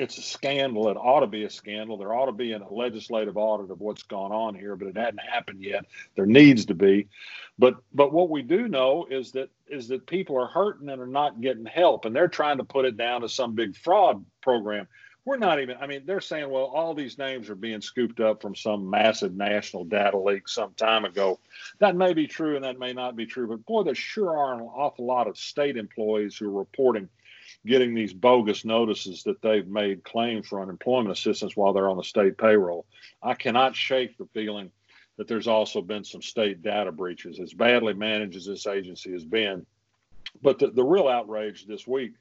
It's 0.01 0.17
a 0.17 0.23
scandal. 0.23 0.89
It 0.89 0.97
ought 0.97 1.21
to 1.21 1.27
be 1.27 1.45
a 1.45 1.51
scandal. 1.51 1.99
There 1.99 2.15
ought 2.15 2.27
to 2.27 2.33
be 2.33 2.53
a 2.53 2.67
legislative 2.71 3.37
audit 3.37 3.71
of 3.71 3.81
what's 3.81 4.03
gone 4.03 4.33
on 4.33 4.55
here, 4.55 4.75
but 4.75 4.89
it 4.89 4.97
hadn't 4.97 5.21
happened 5.21 5.63
yet. 5.63 5.85
There 6.17 6.25
needs 6.25 6.65
to 6.67 6.75
be. 6.75 7.09
But 7.59 7.75
but 7.93 8.11
what 8.11 8.31
we 8.31 8.41
do 8.41 8.67
know 8.67 9.07
is 9.11 9.33
that 9.33 9.51
is 9.69 9.89
that 9.89 10.07
people 10.07 10.39
are 10.39 10.47
hurting 10.47 10.89
and 10.89 11.03
are 11.03 11.07
not 11.07 11.43
getting 11.43 11.67
help, 11.67 12.07
and 12.07 12.17
they're 12.17 12.29
trying 12.29 12.57
to 12.59 12.65
put 12.65 12.87
it 12.87 12.97
down 12.97 13.21
to 13.21 13.29
some 13.29 13.55
big 13.55 13.77
fraud 13.77 14.25
program 14.41 14.89
we're 15.25 15.37
not 15.37 15.61
even 15.61 15.77
i 15.81 15.87
mean 15.87 16.03
they're 16.07 16.21
saying 16.21 16.49
well 16.51 16.65
all 16.65 16.95
these 16.95 17.19
names 17.19 17.51
are 17.51 17.55
being 17.55 17.81
scooped 17.81 18.21
up 18.21 18.41
from 18.41 18.55
some 18.55 18.89
massive 18.89 19.35
national 19.35 19.85
data 19.85 20.19
leak 20.19 20.49
some 20.49 20.73
time 20.75 21.05
ago 21.05 21.39
that 21.79 21.95
may 21.95 22.13
be 22.13 22.27
true 22.27 22.57
and 22.57 22.65
that 22.65 22.79
may 22.79 22.93
not 22.93 23.17
be 23.17 23.27
true 23.27 23.47
but 23.47 23.65
boy 23.67 23.83
there 23.83 23.95
sure 23.95 24.37
are 24.37 24.55
an 24.55 24.61
awful 24.61 25.05
lot 25.05 25.27
of 25.29 25.37
state 25.37 25.77
employees 25.77 26.37
who 26.37 26.47
are 26.47 26.59
reporting 26.59 27.09
getting 27.67 27.95
these 27.95 28.13
bogus 28.13 28.65
notices 28.65 29.23
that 29.25 29.41
they've 29.43 29.67
made 29.67 30.05
claims 30.05 30.47
for 30.47 30.63
unemployment 30.63 31.17
assistance 31.17 31.57
while 31.57 31.73
they're 31.73 31.91
on 31.91 31.97
the 31.97 32.05
state 32.05 32.39
payroll 32.39 32.87
i 33.23 33.35
cannot 33.35 33.77
shake 33.77 34.17
the 34.19 34.29
feeling 34.33 34.71
that 35.17 35.29
there's 35.29 35.49
also 35.49 35.83
been 35.83 36.05
some 36.05 36.23
state 36.23 36.63
data 36.63 36.93
breaches 36.93 37.41
as 37.41 37.53
badly 37.53 37.95
managed 37.95 38.37
as 38.37 38.47
this 38.47 38.67
agency 38.67 39.13
has 39.13 39.25
been 39.25 39.65
but 40.43 40.59
the, 40.59 40.69
the 40.69 40.85
real 40.85 41.09
outrage 41.09 41.67
this 41.67 41.87
week 41.87 42.13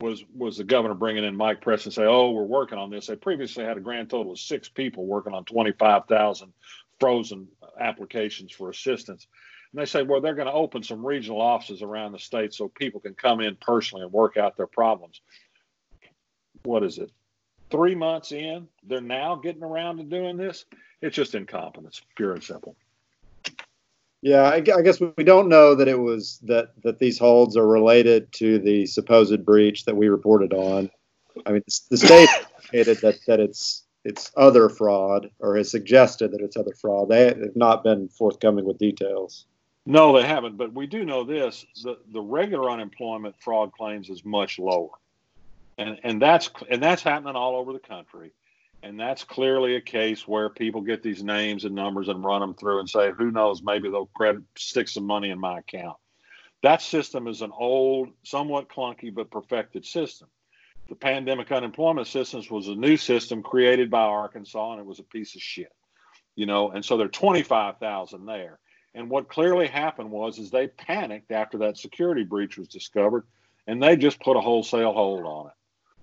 was 0.00 0.24
was 0.34 0.58
the 0.58 0.64
governor 0.64 0.94
bringing 0.94 1.24
in 1.24 1.36
Mike 1.36 1.60
Preston 1.60 1.92
say, 1.92 2.04
"Oh, 2.04 2.30
we're 2.30 2.42
working 2.42 2.78
on 2.78 2.90
this." 2.90 3.06
They 3.06 3.16
previously 3.16 3.64
had 3.64 3.76
a 3.76 3.80
grand 3.80 4.10
total 4.10 4.32
of 4.32 4.38
six 4.38 4.68
people 4.68 5.06
working 5.06 5.32
on 5.32 5.44
25,000 5.44 6.52
frozen 7.00 7.48
applications 7.78 8.52
for 8.52 8.70
assistance. 8.70 9.26
And 9.76 9.82
they 9.82 9.90
say, 9.90 10.02
well, 10.02 10.22
they're 10.22 10.34
going 10.34 10.46
to 10.46 10.54
open 10.54 10.82
some 10.82 11.04
regional 11.04 11.38
offices 11.38 11.82
around 11.82 12.12
the 12.12 12.18
state 12.18 12.54
so 12.54 12.66
people 12.66 12.98
can 12.98 13.12
come 13.12 13.42
in 13.42 13.58
personally 13.60 14.04
and 14.04 14.10
work 14.10 14.38
out 14.38 14.56
their 14.56 14.66
problems. 14.66 15.20
What 16.62 16.82
is 16.82 16.96
it? 16.96 17.10
Three 17.70 17.94
months 17.94 18.32
in, 18.32 18.68
they're 18.86 19.02
now 19.02 19.34
getting 19.34 19.62
around 19.62 19.98
to 19.98 20.04
doing 20.04 20.38
this. 20.38 20.64
It's 21.02 21.14
just 21.14 21.34
incompetence, 21.34 22.00
pure 22.16 22.32
and 22.32 22.42
simple. 22.42 22.74
Yeah, 24.22 24.44
I, 24.44 24.54
I, 24.54 24.60
guess 24.60 24.98
we 24.98 25.24
don't 25.24 25.50
know 25.50 25.74
that 25.74 25.88
it 25.88 25.98
was 25.98 26.38
that 26.44 26.70
that 26.82 26.98
these 26.98 27.18
holds 27.18 27.54
are 27.54 27.66
related 27.66 28.32
to 28.32 28.58
the 28.58 28.86
supposed 28.86 29.44
breach 29.44 29.84
that 29.84 29.94
we 29.94 30.08
reported 30.08 30.54
on. 30.54 30.90
I 31.44 31.52
mean, 31.52 31.62
the 31.90 31.98
state 31.98 32.28
indicated 32.72 33.02
that 33.02 33.18
that 33.26 33.40
it's 33.40 33.84
it's 34.04 34.32
other 34.38 34.70
fraud 34.70 35.30
or 35.38 35.56
has 35.56 35.70
suggested 35.70 36.32
that 36.32 36.40
it's 36.40 36.56
other 36.56 36.74
fraud. 36.80 37.10
They 37.10 37.26
have 37.26 37.56
not 37.56 37.84
been 37.84 38.08
forthcoming 38.08 38.64
with 38.64 38.78
details. 38.78 39.44
No, 39.86 40.16
they 40.20 40.26
haven't. 40.26 40.56
But 40.56 40.74
we 40.74 40.86
do 40.86 41.04
know 41.04 41.24
this: 41.24 41.64
the 41.82 41.98
the 42.12 42.20
regular 42.20 42.70
unemployment 42.70 43.36
fraud 43.40 43.72
claims 43.72 44.10
is 44.10 44.24
much 44.24 44.58
lower, 44.58 44.90
and 45.78 45.98
and 46.02 46.20
that's 46.20 46.50
and 46.68 46.82
that's 46.82 47.02
happening 47.02 47.36
all 47.36 47.56
over 47.56 47.72
the 47.72 47.78
country. 47.78 48.32
And 48.82 49.00
that's 49.00 49.24
clearly 49.24 49.76
a 49.76 49.80
case 49.80 50.28
where 50.28 50.48
people 50.48 50.80
get 50.80 51.02
these 51.02 51.22
names 51.22 51.64
and 51.64 51.74
numbers 51.74 52.08
and 52.08 52.22
run 52.22 52.40
them 52.40 52.54
through 52.54 52.78
and 52.78 52.88
say, 52.88 53.10
who 53.10 53.32
knows, 53.32 53.62
maybe 53.62 53.90
they'll 53.90 54.06
credit 54.14 54.42
stick 54.56 54.86
some 54.86 55.04
money 55.04 55.30
in 55.30 55.40
my 55.40 55.58
account. 55.58 55.96
That 56.62 56.82
system 56.82 57.26
is 57.26 57.42
an 57.42 57.50
old, 57.52 58.10
somewhat 58.22 58.68
clunky, 58.68 59.12
but 59.12 59.30
perfected 59.30 59.84
system. 59.84 60.28
The 60.88 60.94
pandemic 60.94 61.50
unemployment 61.50 62.06
systems 62.06 62.50
was 62.50 62.68
a 62.68 62.76
new 62.76 62.96
system 62.96 63.42
created 63.42 63.90
by 63.90 64.02
Arkansas, 64.02 64.72
and 64.72 64.80
it 64.80 64.86
was 64.86 65.00
a 65.00 65.04
piece 65.04 65.34
of 65.34 65.42
shit. 65.42 65.72
You 66.36 66.46
know, 66.46 66.70
and 66.70 66.84
so 66.84 66.96
there 66.96 67.06
are 67.06 67.10
25,000 67.10 68.24
there. 68.26 68.60
And 68.96 69.08
what 69.08 69.28
clearly 69.28 69.68
happened 69.68 70.10
was 70.10 70.38
is 70.38 70.50
they 70.50 70.66
panicked 70.66 71.30
after 71.30 71.58
that 71.58 71.78
security 71.78 72.24
breach 72.24 72.58
was 72.58 72.66
discovered, 72.66 73.24
and 73.68 73.80
they 73.80 73.96
just 73.96 74.18
put 74.18 74.36
a 74.36 74.40
wholesale 74.40 74.92
hold 74.92 75.24
on 75.24 75.46
it 75.46 75.52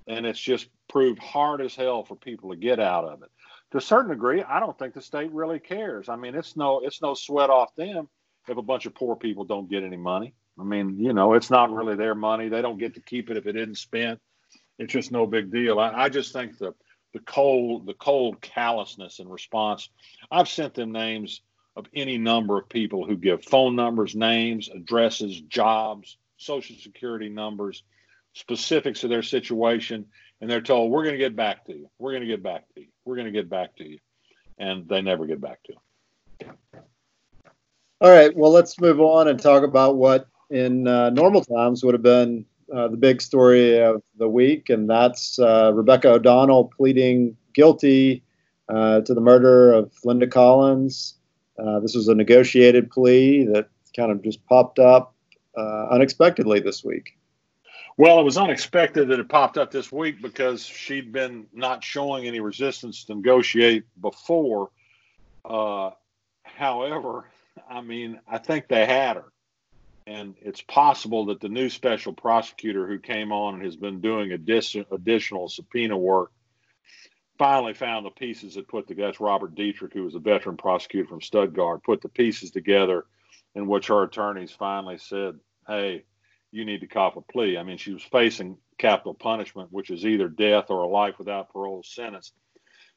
and 0.07 0.25
it's 0.25 0.39
just 0.39 0.67
proved 0.89 1.19
hard 1.19 1.62
as 1.62 1.75
hell 1.75 2.03
for 2.03 2.15
people 2.15 2.50
to 2.51 2.55
get 2.55 2.79
out 2.79 3.05
of 3.05 3.23
it. 3.23 3.29
To 3.71 3.77
a 3.77 3.81
certain 3.81 4.12
degree, 4.12 4.43
I 4.43 4.59
don't 4.59 4.77
think 4.77 4.93
the 4.93 5.01
state 5.01 5.31
really 5.31 5.59
cares. 5.59 6.09
I 6.09 6.15
mean, 6.15 6.35
it's 6.35 6.55
no 6.55 6.81
it's 6.83 7.01
no 7.01 7.13
sweat 7.13 7.50
off 7.50 7.75
them 7.75 8.07
if 8.47 8.57
a 8.57 8.62
bunch 8.62 8.85
of 8.85 8.93
poor 8.93 9.15
people 9.15 9.45
don't 9.45 9.69
get 9.69 9.83
any 9.83 9.97
money. 9.97 10.33
I 10.59 10.63
mean, 10.63 11.00
you 11.00 11.13
know, 11.13 11.33
it's 11.33 11.50
not 11.50 11.71
really 11.71 11.95
their 11.95 12.13
money. 12.13 12.50
They 12.50 12.62
don't 12.62 12.77
get 12.77 12.93
to 12.95 13.01
keep 13.01 13.31
it 13.31 13.38
if 13.38 13.47
it 13.47 13.55
isn't 13.55 13.77
spent. 13.77 14.19
It's 14.77 14.93
just 14.93 15.12
no 15.12 15.25
big 15.25 15.51
deal. 15.51 15.79
I, 15.79 16.03
I 16.03 16.09
just 16.09 16.33
think 16.33 16.57
the 16.57 16.73
the 17.13 17.19
cold 17.19 17.88
the 17.88 17.93
cold 17.95 18.41
callousness 18.41 19.19
in 19.19 19.27
response. 19.27 19.89
I've 20.29 20.50
sent 20.50 20.75
them 20.75 20.91
names 20.91 21.41
of 21.75 21.86
any 21.94 22.18
number 22.18 22.60
of 22.60 22.70
people 22.70 23.06
who 23.06 23.15
give 23.15 23.44
phone 23.44 23.75
numbers, 23.75 24.15
names, 24.15 24.70
addresses, 24.70 25.42
jobs, 25.42 26.18
social 26.38 26.75
security 26.75 27.30
numbers 27.30 27.84
specifics 28.34 29.03
of 29.03 29.10
their 29.10 29.24
situation, 29.24 30.06
and 30.42 30.50
they're 30.50 30.62
told, 30.62 30.92
"We're 30.92 31.03
going 31.03 31.13
to 31.13 31.20
get 31.20 31.36
back 31.36 31.65
to 31.65 31.74
you. 31.74 31.89
We're 32.00 32.12
going 32.12 32.22
to 32.22 32.27
get 32.27 32.44
back 32.44 32.63
to 32.74 32.82
you. 32.82 32.88
We're 33.06 33.15
going 33.15 33.27
to 33.27 33.32
get 33.32 33.50
back 33.50 33.75
to 33.77 33.88
you," 33.88 34.00
and 34.58 34.88
they 34.88 35.01
never 35.01 35.25
get 35.25 35.39
back 35.39 35.60
to 35.63 35.74
them. 35.74 36.58
All 38.01 38.10
right. 38.10 38.36
Well, 38.36 38.51
let's 38.51 38.80
move 38.80 39.00
on 39.00 39.27
and 39.27 39.39
talk 39.39 39.63
about 39.63 39.96
what 39.96 40.27
in 40.50 40.88
uh, 40.88 41.12
normal 41.12 41.44
times 41.44 41.84
would 41.84 41.94
have 41.94 42.03
been 42.03 42.46
uh, 42.74 42.88
the 42.89 42.98
big 42.98 43.22
story 43.22 43.82
of 43.82 44.01
the 44.18 44.27
week, 44.27 44.70
and 44.70 44.89
that's 44.89 45.39
uh, 45.39 45.72
Rebecca 45.74 46.10
O'Donnell 46.10 46.72
pleading 46.75 47.38
guilty 47.53 48.24
uh, 48.68 49.01
to 49.01 49.13
the 49.13 49.22
murder 49.22 49.72
of 49.74 49.92
Linda 50.03 50.27
Collins. 50.27 51.15
Uh, 51.57 51.79
this 51.79 51.95
was 51.95 52.07
a 52.07 52.15
negotiated 52.15 52.89
plea 52.89 53.45
that 53.45 53.67
kind 53.95 54.12
of 54.12 54.24
just 54.24 54.45
popped 54.48 54.79
up 54.79 55.13
uh, 55.57 55.88
unexpectedly 55.91 56.60
this 56.60 56.83
week. 56.83 57.17
Well, 57.95 58.19
it 58.19 58.24
was 58.24 58.38
unexpected 58.38 59.10
that 59.10 59.19
it 59.19 59.29
popped 59.29 59.57
up 59.57 59.69
this 59.69 59.91
week 59.91 60.22
because 60.22 60.65
she'd 60.65 61.12
been 61.12 61.45
not 61.53 61.83
showing 61.83 62.25
any 62.25 62.39
resistance 62.39 63.03
to 63.05 63.15
negotiate 63.15 63.86
before. 64.01 64.72
Uh, 65.45 65.91
however, 66.41 67.25
I 67.69 67.81
mean, 67.81 68.19
I 68.27 68.39
think 68.39 68.67
they 68.67 68.86
had 68.86 69.17
her. 69.17 69.25
And 70.07 70.36
it's 70.41 70.62
possible 70.62 71.25
that 71.27 71.39
the 71.39 71.50
new 71.50 71.69
special 71.69 72.13
prosecutor 72.13 72.88
who 72.88 72.98
came 72.98 73.31
on 73.31 73.55
and 73.55 73.63
has 73.63 73.75
been 73.75 74.01
doing 74.01 74.31
addition, 74.31 74.86
additional 74.91 75.48
subpoena 75.48 75.95
work 75.95 76.31
finally 77.38 77.74
found 77.74 78.06
the 78.06 78.12
pieces 78.12 78.56
that 78.56 78.68
put 78.68 78.88
the 78.88 78.94
that's 78.94 79.20
Robert 79.20 79.56
Dietrich, 79.56 79.94
who 79.94 80.04
was 80.04 80.16
a 80.16 80.20
veteran 80.20 80.58
prosecutor 80.58 81.08
from 81.08 81.22
Stuttgart, 81.22 81.84
put 81.84 82.02
the 82.02 82.10
pieces 82.10 82.52
together 82.52 83.06
in 83.56 83.68
which 83.68 83.88
her 83.88 84.04
attorneys 84.04 84.52
finally 84.52 84.98
said, 84.98 85.40
hey, 85.68 86.04
you 86.52 86.66
need 86.66 86.82
to 86.82 86.88
cop 86.88 87.18
a 87.18 87.22
plea. 87.22 87.58
I 87.58 87.63
mean, 87.63 87.78
she 87.78 87.94
was 87.94 88.04
facing 88.04 88.58
capital 88.78 89.13
punishment, 89.13 89.70
which 89.72 89.90
is 89.90 90.06
either 90.06 90.28
death 90.28 90.66
or 90.70 90.84
a 90.84 90.88
life 90.88 91.16
without 91.18 91.52
parole 91.52 91.84
sentence. 91.84 92.32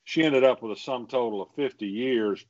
She 0.04 0.22
ended 0.22 0.44
up 0.44 0.62
with 0.62 0.76
a 0.76 0.80
sum 0.80 1.06
total 1.06 1.42
of 1.42 1.48
50 1.56 1.86
years 1.86 2.44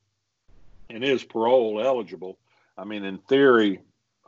and 0.89 1.03
is 1.03 1.23
parole 1.23 1.81
eligible. 1.81 2.37
I 2.77 2.83
mean, 2.83 3.03
in 3.03 3.17
theory, 3.17 3.81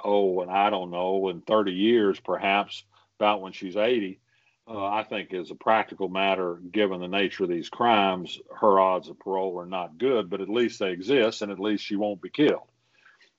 oh, 0.04 0.42
and 0.42 0.50
I 0.50 0.70
don't 0.70 0.92
know, 0.92 1.30
in 1.30 1.42
30 1.42 1.72
years, 1.72 2.20
perhaps 2.20 2.84
about 3.20 3.42
when 3.42 3.52
she's 3.52 3.76
80, 3.76 4.20
uh, 4.70 4.86
I 4.86 5.04
think 5.04 5.34
as 5.34 5.50
a 5.50 5.56
practical 5.56 6.10
matter, 6.10 6.60
given 6.72 7.00
the 7.00 7.08
nature 7.08 7.44
of 7.44 7.50
these 7.50 7.70
crimes, 7.70 8.40
her 8.60 8.80
odds 8.80 9.10
of 9.10 9.18
parole 9.20 9.60
are 9.60 9.66
not 9.66 9.98
good, 9.98 10.30
but 10.30 10.42
at 10.42 10.50
least 10.50 10.80
they 10.80 10.92
exist 10.92 11.42
and 11.42 11.52
at 11.52 11.60
least 11.60 11.84
she 11.84 11.96
won't 11.96 12.22
be 12.22 12.30
killed. 12.30 12.68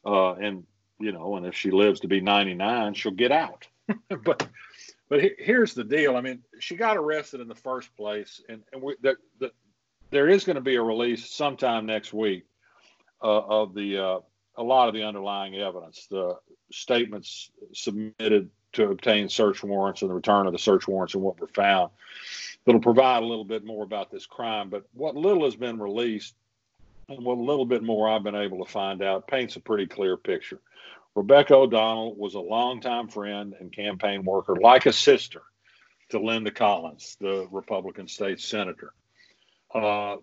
Uh, 0.05 0.33
and 0.33 0.65
you 0.99 1.13
know, 1.13 1.37
and 1.37 1.47
if 1.47 1.55
she 1.55 1.71
lives 1.71 2.01
to 2.01 2.09
be 2.09 2.21
99, 2.21 2.95
she'll 2.95 3.13
get 3.13 3.33
out. 3.33 3.67
but 4.25 4.47
but 5.09 5.23
he, 5.23 5.31
here's 5.39 5.73
the 5.75 5.85
deal. 5.85 6.17
I 6.17 6.21
mean, 6.21 6.43
she 6.59 6.75
got 6.77 6.97
arrested 6.97 7.41
in 7.41 7.49
the 7.49 7.55
first 7.55 7.95
place, 7.97 8.43
and, 8.49 8.63
and 8.73 8.83
we, 8.83 8.97
the, 9.01 9.17
the, 9.39 9.53
there 10.11 10.29
is 10.29 10.45
going 10.45 10.57
to 10.57 10.63
be 10.63 10.77
a 10.77 10.83
release 10.83 11.31
sometime 11.31 11.87
next 11.87 12.13
week 12.13 12.45
uh, 13.23 13.41
of 13.41 13.75
the 13.75 13.99
uh, 13.99 14.19
a 14.57 14.63
lot 14.63 14.89
of 14.89 14.95
the 14.95 15.05
underlying 15.05 15.57
evidence, 15.57 16.07
the 16.11 16.37
statements 16.73 17.51
submitted 17.73 18.51
to 18.73 18.91
obtain 18.91 19.29
search 19.29 19.63
warrants 19.63 20.03
and 20.03 20.11
the 20.11 20.15
return 20.15 20.47
of 20.47 20.53
the 20.53 20.59
search 20.59 20.87
warrants 20.87 21.15
and 21.15 21.23
what 21.23 21.41
were 21.41 21.49
found. 21.49 21.91
That'll 22.65 22.81
provide 22.81 23.23
a 23.23 23.27
little 23.27 23.45
bit 23.45 23.65
more 23.65 23.85
about 23.85 24.11
this 24.11 24.27
crime. 24.27 24.71
But 24.71 24.85
what 24.93 25.17
little 25.17 25.45
has 25.45 25.57
been 25.57 25.79
released 25.79 26.35
and 27.09 27.25
what 27.25 27.39
a 27.39 27.43
little 27.43 27.67
bit 27.67 27.83
more 27.83 28.09
I've 28.09 28.23
been 28.23 28.35
able 28.35 28.65
to 28.65 28.71
find 28.71 29.03
out 29.03 29.27
paints 29.27 29.57
a 29.57 29.61
pretty 29.61 29.87
clear 29.87 30.17
picture. 30.17 30.61
Rebecca 31.15 31.57
O'Donnell 31.57 32.15
was 32.15 32.35
a 32.35 32.41
longtime 32.41 33.09
friend 33.09 33.55
and 33.59 33.73
campaign 33.73 34.25
worker, 34.25 34.55
like 34.55 34.87
a 34.87 34.93
sister 34.93 35.43
to 36.11 36.21
Linda 36.21 36.51
Collins, 36.51 37.17
the 37.21 37.49
Republican 37.51 38.07
state 38.07 38.41
senator. 38.41 38.93
Uh, 39.75 40.17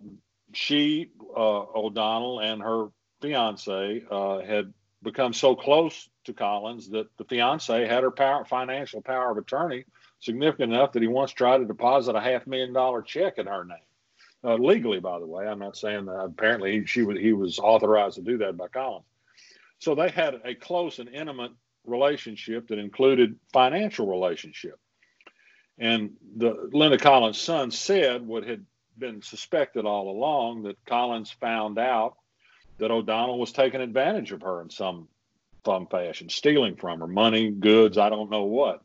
she, 0.54 1.12
uh, 1.36 1.66
O'Donnell, 1.76 2.40
and 2.40 2.62
her 2.62 2.88
fiance 3.22 4.04
uh, 4.10 4.40
had 4.40 4.74
become 5.04 5.34
so 5.34 5.56
close 5.56 6.10
to 6.26 6.34
Collins 6.34 6.90
that 6.90 7.08
the 7.18 7.26
fiance 7.26 7.88
had 7.88 8.04
her 8.04 8.12
power, 8.12 8.46
financial 8.46 9.02
power 9.02 9.32
of 9.32 9.38
attorney 9.38 9.86
significant 10.20 10.74
enough 10.74 10.94
that 10.94 11.02
he 11.02 11.08
once 11.08 11.32
tried 11.32 11.60
to 11.60 11.66
deposit 11.66 12.16
a 12.16 12.22
half 12.22 12.48
million 12.48 12.74
dollar 12.74 13.02
check 13.02 13.38
in 13.38 13.48
her 13.48 13.64
name. 13.66 13.78
Uh, 14.44 14.56
legally, 14.56 15.00
by 15.00 15.20
the 15.20 15.26
way, 15.26 15.48
I'm 15.48 15.60
not 15.60 15.78
saying 15.78 16.06
that. 16.06 16.20
Apparently, 16.20 16.80
he, 16.80 16.86
she 16.86 17.04
was, 17.04 17.18
he 17.20 17.34
was 17.34 17.60
authorized 17.60 18.16
to 18.16 18.22
do 18.22 18.38
that 18.40 18.58
by 18.58 18.68
Collins. 18.68 19.06
So 19.80 19.96
they 19.96 20.10
had 20.10 20.42
a 20.44 20.56
close 20.56 21.00
and 21.00 21.10
intimate 21.10 21.52
relationship 21.86 22.68
that 22.68 22.80
included 22.80 23.36
financial 23.54 24.08
relationship. 24.08 24.80
And 25.78 26.12
the 26.36 26.70
Linda 26.72 26.98
Collins' 26.98 27.40
son 27.40 27.72
said 27.72 28.26
what 28.26 28.44
had 28.44 28.66
been 28.98 29.22
suspected 29.22 29.86
all 29.86 30.10
along 30.10 30.64
that 30.64 30.84
Collins 30.86 31.32
found 31.32 31.78
out 31.78 32.18
that 32.78 32.92
O'Donnell 32.92 33.40
was 33.40 33.52
taking 33.52 33.82
advantage 33.82 34.32
of 34.32 34.42
her 34.42 34.62
in 34.62 34.70
some 34.70 35.08
some 35.66 35.88
fashion, 35.88 36.30
stealing 36.30 36.78
from 36.78 37.02
her 37.02 37.08
money, 37.08 37.50
goods, 37.52 37.98
I 37.98 38.10
don't 38.10 38.32
know 38.32 38.44
what. 38.44 38.84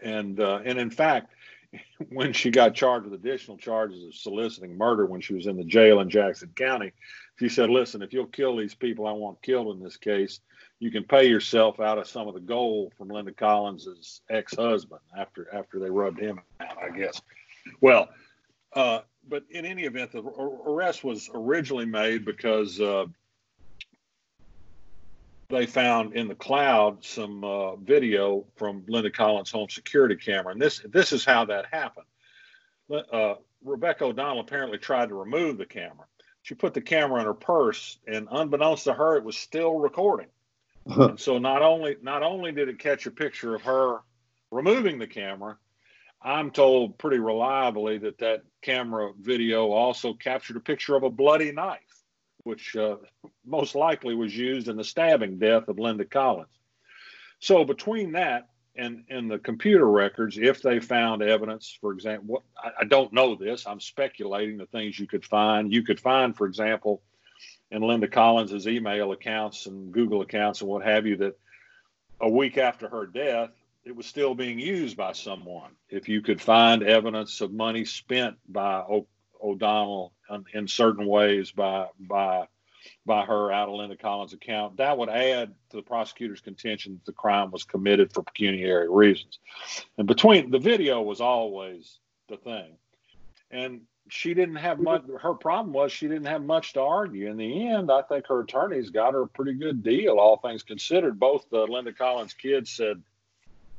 And 0.00 0.38
uh, 0.38 0.60
and 0.64 0.78
in 0.78 0.90
fact, 0.90 1.32
when 2.08 2.32
she 2.32 2.50
got 2.50 2.74
charged 2.74 3.06
with 3.06 3.14
additional 3.14 3.56
charges 3.56 4.04
of 4.04 4.14
soliciting 4.14 4.76
murder 4.76 5.06
when 5.06 5.20
she 5.20 5.34
was 5.34 5.46
in 5.46 5.56
the 5.56 5.64
jail 5.64 6.00
in 6.00 6.08
Jackson 6.08 6.52
County, 6.54 6.92
she 7.38 7.48
said, 7.48 7.70
"Listen, 7.70 8.02
if 8.02 8.12
you'll 8.12 8.26
kill 8.26 8.56
these 8.56 8.74
people 8.74 9.06
I 9.06 9.12
want 9.12 9.42
killed 9.42 9.76
in 9.76 9.82
this 9.82 9.96
case, 9.96 10.40
you 10.78 10.90
can 10.90 11.04
pay 11.04 11.28
yourself 11.28 11.80
out 11.80 11.98
of 11.98 12.06
some 12.06 12.28
of 12.28 12.34
the 12.34 12.40
gold 12.40 12.92
from 12.96 13.08
Linda 13.08 13.32
Collins's 13.32 14.20
ex-husband 14.30 15.00
after 15.16 15.48
after 15.52 15.78
they 15.78 15.90
rubbed 15.90 16.20
him 16.20 16.40
out, 16.60 16.78
I 16.82 16.96
guess." 16.96 17.20
Well, 17.80 18.08
uh, 18.72 19.00
but 19.30 19.44
in 19.50 19.64
any 19.64 19.84
event, 19.84 20.12
the 20.12 20.22
arrest 20.22 21.04
was 21.04 21.30
originally 21.32 21.86
made 21.86 22.24
because 22.24 22.80
uh, 22.80 23.06
they 25.48 25.66
found 25.66 26.14
in 26.14 26.28
the 26.28 26.34
cloud 26.34 27.04
some 27.04 27.44
uh, 27.44 27.76
video 27.76 28.44
from 28.56 28.84
Linda 28.88 29.10
Collins' 29.10 29.50
home 29.50 29.70
security 29.70 30.16
camera, 30.16 30.52
and 30.52 30.60
this 30.60 30.82
this 30.90 31.12
is 31.12 31.24
how 31.24 31.44
that 31.46 31.66
happened. 31.70 32.06
Uh, 32.90 33.34
Rebecca 33.64 34.04
O'Donnell 34.04 34.40
apparently 34.40 34.78
tried 34.78 35.10
to 35.10 35.14
remove 35.14 35.58
the 35.58 35.66
camera. 35.66 36.06
she 36.42 36.54
put 36.54 36.74
the 36.74 36.80
camera 36.80 37.20
in 37.20 37.26
her 37.26 37.34
purse, 37.34 37.98
and 38.08 38.26
unbeknownst 38.30 38.84
to 38.84 38.94
her, 38.94 39.16
it 39.16 39.24
was 39.24 39.36
still 39.36 39.78
recording. 39.78 40.28
so 41.16 41.38
not 41.38 41.62
only 41.62 41.96
not 42.02 42.24
only 42.24 42.50
did 42.50 42.68
it 42.68 42.80
catch 42.80 43.06
a 43.06 43.10
picture 43.10 43.54
of 43.54 43.62
her 43.62 43.98
removing 44.50 44.98
the 44.98 45.06
camera, 45.06 45.56
I'm 46.22 46.50
told 46.50 46.98
pretty 46.98 47.18
reliably 47.18 47.98
that 47.98 48.18
that 48.18 48.42
camera 48.62 49.12
video 49.18 49.70
also 49.70 50.12
captured 50.12 50.56
a 50.56 50.60
picture 50.60 50.94
of 50.94 51.02
a 51.02 51.10
bloody 51.10 51.50
knife, 51.52 52.02
which 52.44 52.76
uh, 52.76 52.96
most 53.44 53.74
likely 53.74 54.14
was 54.14 54.36
used 54.36 54.68
in 54.68 54.76
the 54.76 54.84
stabbing 54.84 55.38
death 55.38 55.68
of 55.68 55.78
Linda 55.78 56.04
Collins. 56.04 56.48
So 57.38 57.64
between 57.64 58.12
that 58.12 58.48
and 58.76 59.04
and 59.08 59.30
the 59.30 59.38
computer 59.38 59.88
records, 59.90 60.38
if 60.38 60.62
they 60.62 60.78
found 60.78 61.22
evidence, 61.22 61.76
for 61.80 61.92
example, 61.92 62.44
I, 62.56 62.70
I 62.80 62.84
don't 62.84 63.12
know 63.12 63.34
this. 63.34 63.66
I'm 63.66 63.80
speculating 63.80 64.58
the 64.58 64.66
things 64.66 64.98
you 64.98 65.06
could 65.06 65.24
find. 65.24 65.72
You 65.72 65.82
could 65.82 66.00
find, 66.00 66.36
for 66.36 66.46
example, 66.46 67.02
in 67.70 67.82
Linda 67.82 68.08
Collins's 68.08 68.68
email 68.68 69.12
accounts 69.12 69.66
and 69.66 69.92
Google 69.92 70.20
accounts 70.20 70.60
and 70.60 70.68
what 70.68 70.84
have 70.84 71.06
you, 71.06 71.16
that 71.16 71.38
a 72.20 72.28
week 72.28 72.58
after 72.58 72.88
her 72.88 73.06
death, 73.06 73.50
it 73.90 73.96
was 73.96 74.06
still 74.06 74.36
being 74.36 74.60
used 74.60 74.96
by 74.96 75.12
someone. 75.12 75.72
If 75.88 76.08
you 76.08 76.22
could 76.22 76.40
find 76.40 76.84
evidence 76.84 77.40
of 77.40 77.52
money 77.52 77.84
spent 77.84 78.36
by 78.48 78.76
o- 78.76 79.08
O'Donnell 79.42 80.12
in, 80.30 80.44
in 80.54 80.68
certain 80.68 81.06
ways 81.06 81.50
by 81.50 81.88
by 81.98 82.46
by 83.04 83.24
her 83.24 83.50
out 83.50 83.68
of 83.68 83.74
Linda 83.74 83.96
Collins' 83.96 84.32
account, 84.32 84.76
that 84.76 84.96
would 84.96 85.08
add 85.08 85.52
to 85.70 85.76
the 85.76 85.82
prosecutor's 85.82 86.40
contention 86.40 86.94
that 86.94 87.04
the 87.04 87.12
crime 87.12 87.50
was 87.50 87.64
committed 87.64 88.12
for 88.12 88.22
pecuniary 88.22 88.88
reasons. 88.88 89.40
And 89.98 90.06
between 90.06 90.52
the 90.52 90.60
video 90.60 91.02
was 91.02 91.20
always 91.20 91.98
the 92.28 92.36
thing. 92.36 92.76
And 93.50 93.80
she 94.08 94.34
didn't 94.34 94.56
have 94.56 94.78
much. 94.78 95.02
Her 95.20 95.34
problem 95.34 95.72
was 95.72 95.90
she 95.90 96.06
didn't 96.06 96.26
have 96.26 96.44
much 96.44 96.74
to 96.74 96.80
argue. 96.80 97.28
In 97.28 97.36
the 97.36 97.68
end, 97.68 97.90
I 97.90 98.02
think 98.02 98.28
her 98.28 98.40
attorneys 98.40 98.90
got 98.90 99.14
her 99.14 99.22
a 99.22 99.28
pretty 99.28 99.54
good 99.54 99.82
deal, 99.82 100.18
all 100.18 100.36
things 100.36 100.62
considered. 100.62 101.18
Both 101.18 101.50
the 101.50 101.66
Linda 101.66 101.92
Collins 101.92 102.34
kids 102.34 102.70
said, 102.70 103.02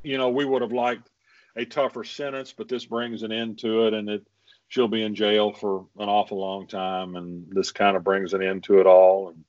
you 0.02 0.18
know, 0.18 0.30
we 0.30 0.44
would 0.44 0.62
have 0.62 0.72
liked 0.72 1.10
a 1.56 1.64
tougher 1.64 2.04
sentence, 2.04 2.52
but 2.52 2.68
this 2.68 2.84
brings 2.84 3.22
an 3.22 3.32
end 3.32 3.58
to 3.60 3.86
it, 3.86 3.94
and 3.94 4.08
it 4.08 4.26
she'll 4.68 4.88
be 4.88 5.02
in 5.02 5.14
jail 5.14 5.52
for 5.52 5.86
an 5.98 6.08
awful 6.08 6.38
long 6.38 6.66
time, 6.66 7.14
and 7.16 7.46
this 7.50 7.72
kind 7.72 7.96
of 7.96 8.02
brings 8.02 8.32
an 8.32 8.42
end 8.42 8.64
to 8.64 8.80
it 8.80 8.86
all. 8.86 9.28
And 9.28 9.44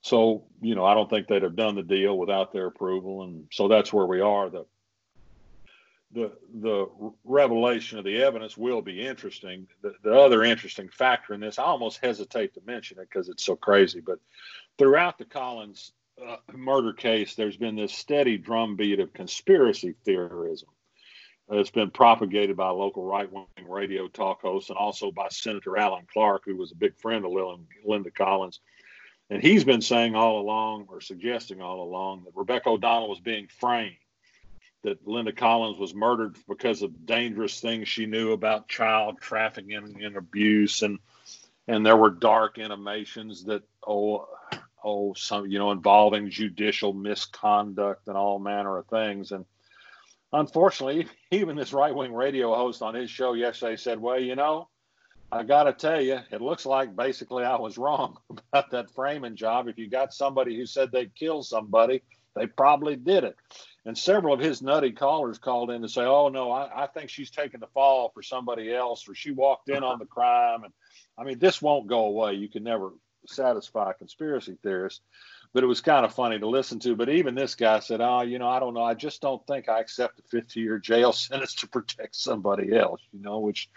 so, 0.00 0.44
you 0.60 0.74
know, 0.74 0.84
I 0.84 0.94
don't 0.94 1.08
think 1.08 1.28
they'd 1.28 1.44
have 1.44 1.54
done 1.54 1.76
the 1.76 1.82
deal 1.82 2.18
without 2.18 2.52
their 2.52 2.66
approval, 2.66 3.22
and 3.22 3.46
so 3.52 3.68
that's 3.68 3.92
where 3.92 4.06
we 4.06 4.20
are. 4.20 4.50
The 4.50 4.66
the 6.12 6.32
the 6.60 6.86
revelation 7.24 7.98
of 7.98 8.04
the 8.04 8.22
evidence 8.22 8.56
will 8.56 8.82
be 8.82 9.04
interesting. 9.04 9.66
The, 9.82 9.94
the 10.02 10.14
other 10.14 10.42
interesting 10.42 10.88
factor 10.88 11.34
in 11.34 11.40
this, 11.40 11.58
I 11.58 11.64
almost 11.64 12.04
hesitate 12.04 12.54
to 12.54 12.60
mention 12.66 12.98
it 12.98 13.08
because 13.10 13.28
it's 13.28 13.44
so 13.44 13.56
crazy, 13.56 14.00
but 14.00 14.18
throughout 14.76 15.18
the 15.18 15.24
Collins 15.24 15.92
uh, 16.22 16.36
murder 16.52 16.92
case, 16.92 17.34
there's 17.34 17.56
been 17.56 17.76
this 17.76 17.92
steady 17.92 18.38
drumbeat 18.38 19.00
of 19.00 19.12
conspiracy 19.12 19.94
theorism. 20.04 20.68
It's 21.50 21.70
been 21.70 21.90
propagated 21.90 22.56
by 22.56 22.70
local 22.70 23.04
right 23.04 23.30
wing 23.30 23.46
radio 23.68 24.08
talk 24.08 24.40
hosts 24.40 24.70
and 24.70 24.78
also 24.78 25.10
by 25.10 25.28
Senator 25.28 25.76
Alan 25.76 26.06
Clark, 26.10 26.42
who 26.46 26.56
was 26.56 26.72
a 26.72 26.76
big 26.76 26.96
friend 26.96 27.24
of 27.24 27.32
Linda 27.84 28.10
Collins. 28.10 28.60
And 29.28 29.42
he's 29.42 29.64
been 29.64 29.82
saying 29.82 30.14
all 30.14 30.40
along, 30.40 30.86
or 30.88 31.00
suggesting 31.00 31.60
all 31.60 31.82
along, 31.82 32.24
that 32.24 32.34
Rebecca 32.34 32.70
O'Donnell 32.70 33.08
was 33.08 33.20
being 33.20 33.48
framed, 33.48 33.96
that 34.82 35.06
Linda 35.06 35.32
Collins 35.32 35.78
was 35.78 35.94
murdered 35.94 36.36
because 36.48 36.82
of 36.82 37.06
dangerous 37.06 37.60
things 37.60 37.88
she 37.88 38.06
knew 38.06 38.32
about 38.32 38.68
child 38.68 39.20
trafficking 39.20 39.74
and 40.02 40.16
abuse, 40.16 40.82
and 40.82 40.98
and 41.66 41.84
there 41.84 41.96
were 41.96 42.10
dark 42.10 42.58
intimations 42.58 43.44
that 43.44 43.62
oh 43.86 44.28
oh 44.84 45.14
some 45.14 45.46
you 45.50 45.58
know 45.58 45.72
involving 45.72 46.30
judicial 46.30 46.92
misconduct 46.92 48.06
and 48.06 48.16
all 48.16 48.38
manner 48.38 48.76
of 48.76 48.86
things. 48.86 49.32
And 49.32 49.44
unfortunately 50.34 51.06
even 51.30 51.56
this 51.56 51.72
right-wing 51.72 52.12
radio 52.12 52.54
host 52.54 52.82
on 52.82 52.94
his 52.94 53.10
show 53.10 53.32
yesterday 53.32 53.76
said 53.76 54.00
well 54.00 54.18
you 54.18 54.34
know 54.34 54.68
i 55.32 55.42
got 55.42 55.64
to 55.64 55.72
tell 55.72 56.00
you 56.00 56.18
it 56.30 56.40
looks 56.42 56.66
like 56.66 56.94
basically 56.94 57.44
i 57.44 57.56
was 57.56 57.78
wrong 57.84 58.18
about 58.30 58.70
that 58.70 58.90
framing 58.94 59.36
job. 59.36 59.68
If 59.68 59.78
you 59.78 59.88
got 59.88 60.12
somebody 60.12 60.56
who 60.56 60.66
said 60.66 60.90
they'd 60.92 61.14
kill 61.14 61.42
somebody 61.42 62.02
they 62.36 62.48
probably 62.48 62.96
did 62.96 63.22
it. 63.22 63.36
And 63.86 63.96
several 63.96 64.34
of 64.34 64.40
his 64.40 64.60
nutty 64.60 64.90
callers 64.90 65.38
called 65.38 65.70
in 65.70 65.82
to 65.82 65.88
say 65.88 66.02
oh 66.02 66.28
no 66.28 66.50
I, 66.50 66.84
I 66.84 66.86
think 66.88 67.10
she's 67.10 67.30
taking 67.30 67.60
the 67.60 67.68
fall 67.68 68.10
for 68.12 68.22
somebody 68.22 68.74
else 68.74 69.08
or 69.08 69.14
she 69.14 69.30
walked 69.30 69.68
in 69.68 69.84
on 69.84 69.98
the 69.98 70.06
crime. 70.16 70.64
And 70.64 70.72
i 71.16 71.22
mean 71.22 71.38
this 71.38 71.62
won't 71.62 71.86
go 71.86 72.06
away. 72.06 72.34
You 72.34 72.48
can 72.48 72.64
never 72.64 72.90
satisfy 73.26 73.92
conspiracy 73.92 74.56
theorists. 74.62 75.00
But 75.52 75.62
it 75.62 75.68
was 75.68 75.80
kind 75.80 76.04
of 76.04 76.12
funny 76.12 76.38
to 76.40 76.48
listen 76.48 76.80
to. 76.80 76.96
But 76.96 77.08
even 77.08 77.34
this 77.34 77.54
guy 77.54 77.78
said, 77.78 78.00
"Oh, 78.00 78.22
you 78.22 78.38
know, 78.38 78.48
I 78.48 78.58
don't 78.58 78.74
know. 78.74 78.82
I 78.82 78.94
just 78.94 79.20
don't 79.20 79.46
think 79.46 79.68
I 79.68 79.80
accept 79.80 80.20
a 80.20 80.36
50-year 80.36 80.78
jail 80.78 81.12
sentence 81.12 81.54
to 81.56 81.68
protect 81.68 82.16
somebody 82.16 82.76
else." 82.76 83.00
You 83.12 83.22
know, 83.22 83.38
which 83.38 83.68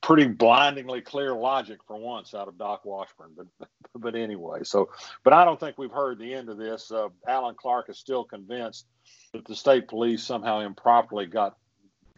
pretty 0.00 0.26
blindingly 0.26 1.00
clear 1.00 1.34
logic 1.34 1.78
for 1.86 1.96
once 1.96 2.34
out 2.34 2.48
of 2.48 2.58
Doc 2.58 2.84
Washburn. 2.84 3.32
But 3.36 3.68
but 3.94 4.14
anyway, 4.14 4.60
so 4.62 4.90
but 5.24 5.32
I 5.32 5.44
don't 5.44 5.60
think 5.60 5.78
we've 5.78 5.92
heard 5.92 6.18
the 6.18 6.34
end 6.34 6.48
of 6.48 6.58
this. 6.58 6.90
Uh, 6.90 7.08
Alan 7.26 7.54
Clark 7.54 7.88
is 7.88 7.98
still 7.98 8.24
convinced 8.24 8.86
that 9.32 9.44
the 9.46 9.56
state 9.56 9.88
police 9.88 10.24
somehow 10.24 10.60
improperly 10.60 11.26
got 11.26 11.56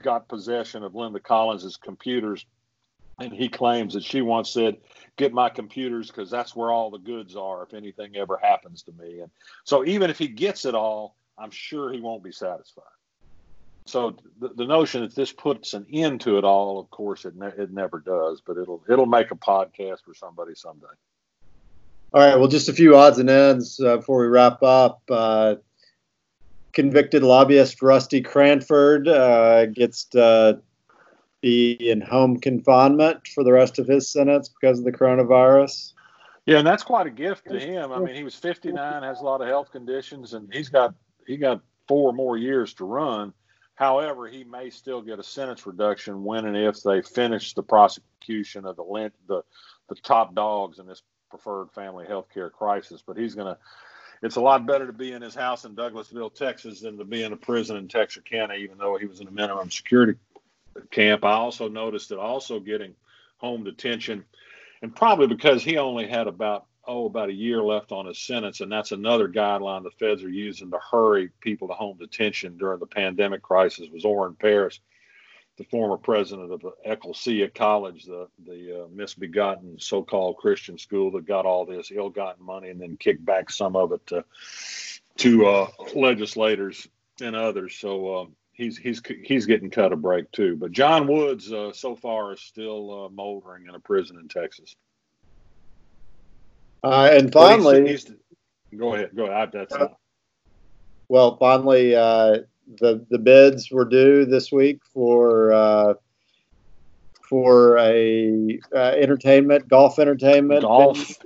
got 0.02 0.28
possession 0.28 0.82
of 0.82 0.94
Linda 0.94 1.20
Collins's 1.20 1.76
computers 1.76 2.44
and 3.18 3.32
he 3.32 3.48
claims 3.48 3.94
that 3.94 4.04
she 4.04 4.22
once 4.22 4.50
said, 4.50 4.76
"Get 5.16 5.32
my 5.32 5.48
computers 5.48 6.08
because 6.08 6.30
that's 6.30 6.56
where 6.56 6.70
all 6.70 6.90
the 6.90 6.98
goods 6.98 7.36
are. 7.36 7.62
If 7.62 7.74
anything 7.74 8.16
ever 8.16 8.38
happens 8.42 8.82
to 8.84 8.92
me." 8.92 9.20
And 9.20 9.30
so, 9.64 9.84
even 9.84 10.10
if 10.10 10.18
he 10.18 10.28
gets 10.28 10.64
it 10.64 10.74
all, 10.74 11.16
I'm 11.38 11.50
sure 11.50 11.92
he 11.92 12.00
won't 12.00 12.24
be 12.24 12.32
satisfied. 12.32 12.84
So 13.86 14.16
the, 14.40 14.48
the 14.48 14.64
notion 14.64 15.02
that 15.02 15.14
this 15.14 15.32
puts 15.32 15.74
an 15.74 15.86
end 15.92 16.22
to 16.22 16.38
it 16.38 16.44
all, 16.44 16.78
of 16.80 16.90
course, 16.90 17.24
it 17.24 17.36
ne- 17.36 17.48
it 17.48 17.70
never 17.72 18.00
does. 18.00 18.40
But 18.40 18.56
it'll 18.56 18.82
it'll 18.88 19.06
make 19.06 19.30
a 19.30 19.36
podcast 19.36 20.04
for 20.04 20.14
somebody 20.14 20.54
someday. 20.54 20.86
All 22.12 22.20
right. 22.20 22.38
Well, 22.38 22.48
just 22.48 22.68
a 22.68 22.72
few 22.72 22.96
odds 22.96 23.18
and 23.18 23.28
ends 23.28 23.80
uh, 23.80 23.96
before 23.96 24.20
we 24.20 24.28
wrap 24.28 24.62
up. 24.62 25.02
Uh, 25.10 25.56
convicted 26.72 27.22
lobbyist 27.22 27.82
Rusty 27.82 28.20
Cranford 28.20 29.08
uh, 29.08 29.66
gets 29.66 30.14
uh, 30.14 30.54
be 31.44 31.72
in 31.72 32.00
home 32.00 32.40
confinement 32.40 33.28
for 33.28 33.44
the 33.44 33.52
rest 33.52 33.78
of 33.78 33.86
his 33.86 34.10
sentence 34.10 34.48
because 34.48 34.78
of 34.78 34.86
the 34.86 34.92
coronavirus. 34.92 35.92
Yeah, 36.46 36.56
and 36.56 36.66
that's 36.66 36.82
quite 36.82 37.06
a 37.06 37.10
gift 37.10 37.50
to 37.50 37.60
him. 37.60 37.92
I 37.92 37.98
mean, 37.98 38.14
he 38.14 38.24
was 38.24 38.34
59, 38.34 39.02
has 39.02 39.20
a 39.20 39.24
lot 39.24 39.42
of 39.42 39.48
health 39.48 39.70
conditions, 39.70 40.32
and 40.32 40.48
he's 40.50 40.70
got 40.70 40.94
he 41.26 41.36
got 41.36 41.60
four 41.86 42.14
more 42.14 42.38
years 42.38 42.72
to 42.74 42.86
run. 42.86 43.34
However, 43.74 44.26
he 44.26 44.42
may 44.44 44.70
still 44.70 45.02
get 45.02 45.18
a 45.18 45.22
sentence 45.22 45.66
reduction 45.66 46.24
when 46.24 46.46
and 46.46 46.56
if 46.56 46.82
they 46.82 47.02
finish 47.02 47.52
the 47.52 47.62
prosecution 47.62 48.64
of 48.64 48.76
the 48.76 49.10
the 49.28 49.42
the 49.90 49.94
top 49.96 50.34
dogs 50.34 50.78
in 50.78 50.86
this 50.86 51.02
preferred 51.28 51.70
family 51.72 52.06
health 52.06 52.28
care 52.32 52.48
crisis. 52.48 53.02
But 53.06 53.18
he's 53.18 53.34
going 53.34 53.54
to. 53.54 53.58
It's 54.22 54.36
a 54.36 54.40
lot 54.40 54.64
better 54.64 54.86
to 54.86 54.94
be 54.94 55.12
in 55.12 55.20
his 55.20 55.34
house 55.34 55.66
in 55.66 55.74
Douglassville, 55.74 56.34
Texas, 56.34 56.80
than 56.80 56.96
to 56.96 57.04
be 57.04 57.22
in 57.22 57.34
a 57.34 57.36
prison 57.36 57.76
in 57.76 57.88
Texarkana, 57.88 58.54
even 58.54 58.78
though 58.78 58.96
he 58.96 59.04
was 59.04 59.20
in 59.20 59.28
a 59.28 59.30
minimum 59.30 59.70
security 59.70 60.14
camp. 60.90 61.24
I 61.24 61.32
also 61.32 61.68
noticed 61.68 62.08
that 62.08 62.18
also 62.18 62.60
getting 62.60 62.94
home 63.38 63.64
detention, 63.64 64.24
and 64.82 64.94
probably 64.94 65.26
because 65.26 65.62
he 65.62 65.78
only 65.78 66.06
had 66.06 66.26
about 66.26 66.66
oh 66.86 67.06
about 67.06 67.30
a 67.30 67.32
year 67.34 67.62
left 67.62 67.92
on 67.92 68.06
his 68.06 68.18
sentence, 68.18 68.60
and 68.60 68.70
that's 68.70 68.92
another 68.92 69.28
guideline 69.28 69.82
the 69.82 69.90
feds 69.90 70.22
are 70.22 70.28
using 70.28 70.70
to 70.70 70.78
hurry 70.90 71.30
people 71.40 71.68
to 71.68 71.74
home 71.74 71.96
detention 71.98 72.56
during 72.58 72.78
the 72.78 72.86
pandemic 72.86 73.42
crisis. 73.42 73.88
Was 73.92 74.04
Oren 74.04 74.34
Paris, 74.34 74.80
the 75.56 75.64
former 75.64 75.96
president 75.96 76.52
of 76.52 76.64
Ecclesia 76.84 77.48
College, 77.48 78.04
the 78.04 78.28
the 78.46 78.82
uh, 78.82 78.86
misbegotten 78.92 79.78
so-called 79.78 80.36
Christian 80.36 80.78
school 80.78 81.10
that 81.12 81.26
got 81.26 81.46
all 81.46 81.64
this 81.64 81.90
ill-gotten 81.94 82.44
money 82.44 82.70
and 82.70 82.80
then 82.80 82.96
kicked 82.96 83.24
back 83.24 83.50
some 83.50 83.76
of 83.76 83.92
it 83.92 84.06
to 84.08 84.24
to 85.18 85.46
uh, 85.46 85.66
legislators 85.94 86.88
and 87.20 87.36
others. 87.36 87.76
So. 87.76 88.18
Um, 88.18 88.36
he's 88.54 88.78
he's 88.78 89.02
he's 89.22 89.46
getting 89.46 89.70
cut 89.70 89.92
a 89.92 89.96
break 89.96 90.30
too. 90.32 90.56
But 90.56 90.72
Jon 90.72 91.06
Woods 91.06 91.52
uh, 91.52 91.72
so 91.72 91.94
far 91.94 92.32
is 92.32 92.40
still 92.40 93.04
uh, 93.04 93.08
moldering 93.10 93.66
in 93.68 93.74
a 93.74 93.80
prison 93.80 94.16
in 94.18 94.28
Texas. 94.28 94.74
Uh, 96.82 97.10
and 97.12 97.32
finally, 97.32 97.88
he's, 97.88 98.06
he's, 98.70 98.78
go 98.78 98.94
ahead, 98.94 99.10
go 99.14 99.26
ahead. 99.26 99.50
That's 99.52 99.74
uh, 99.74 99.88
well, 101.08 101.36
finally, 101.36 101.94
uh, 101.94 102.38
the 102.80 103.04
the 103.10 103.18
bids 103.18 103.70
were 103.70 103.84
due 103.84 104.24
this 104.24 104.50
week 104.52 104.80
for 104.92 105.52
uh, 105.52 105.94
for 107.28 107.78
a 107.78 108.60
entertainment 108.72 109.68
golf 109.68 109.98
entertainment 109.98 110.62
golf. 110.62 111.18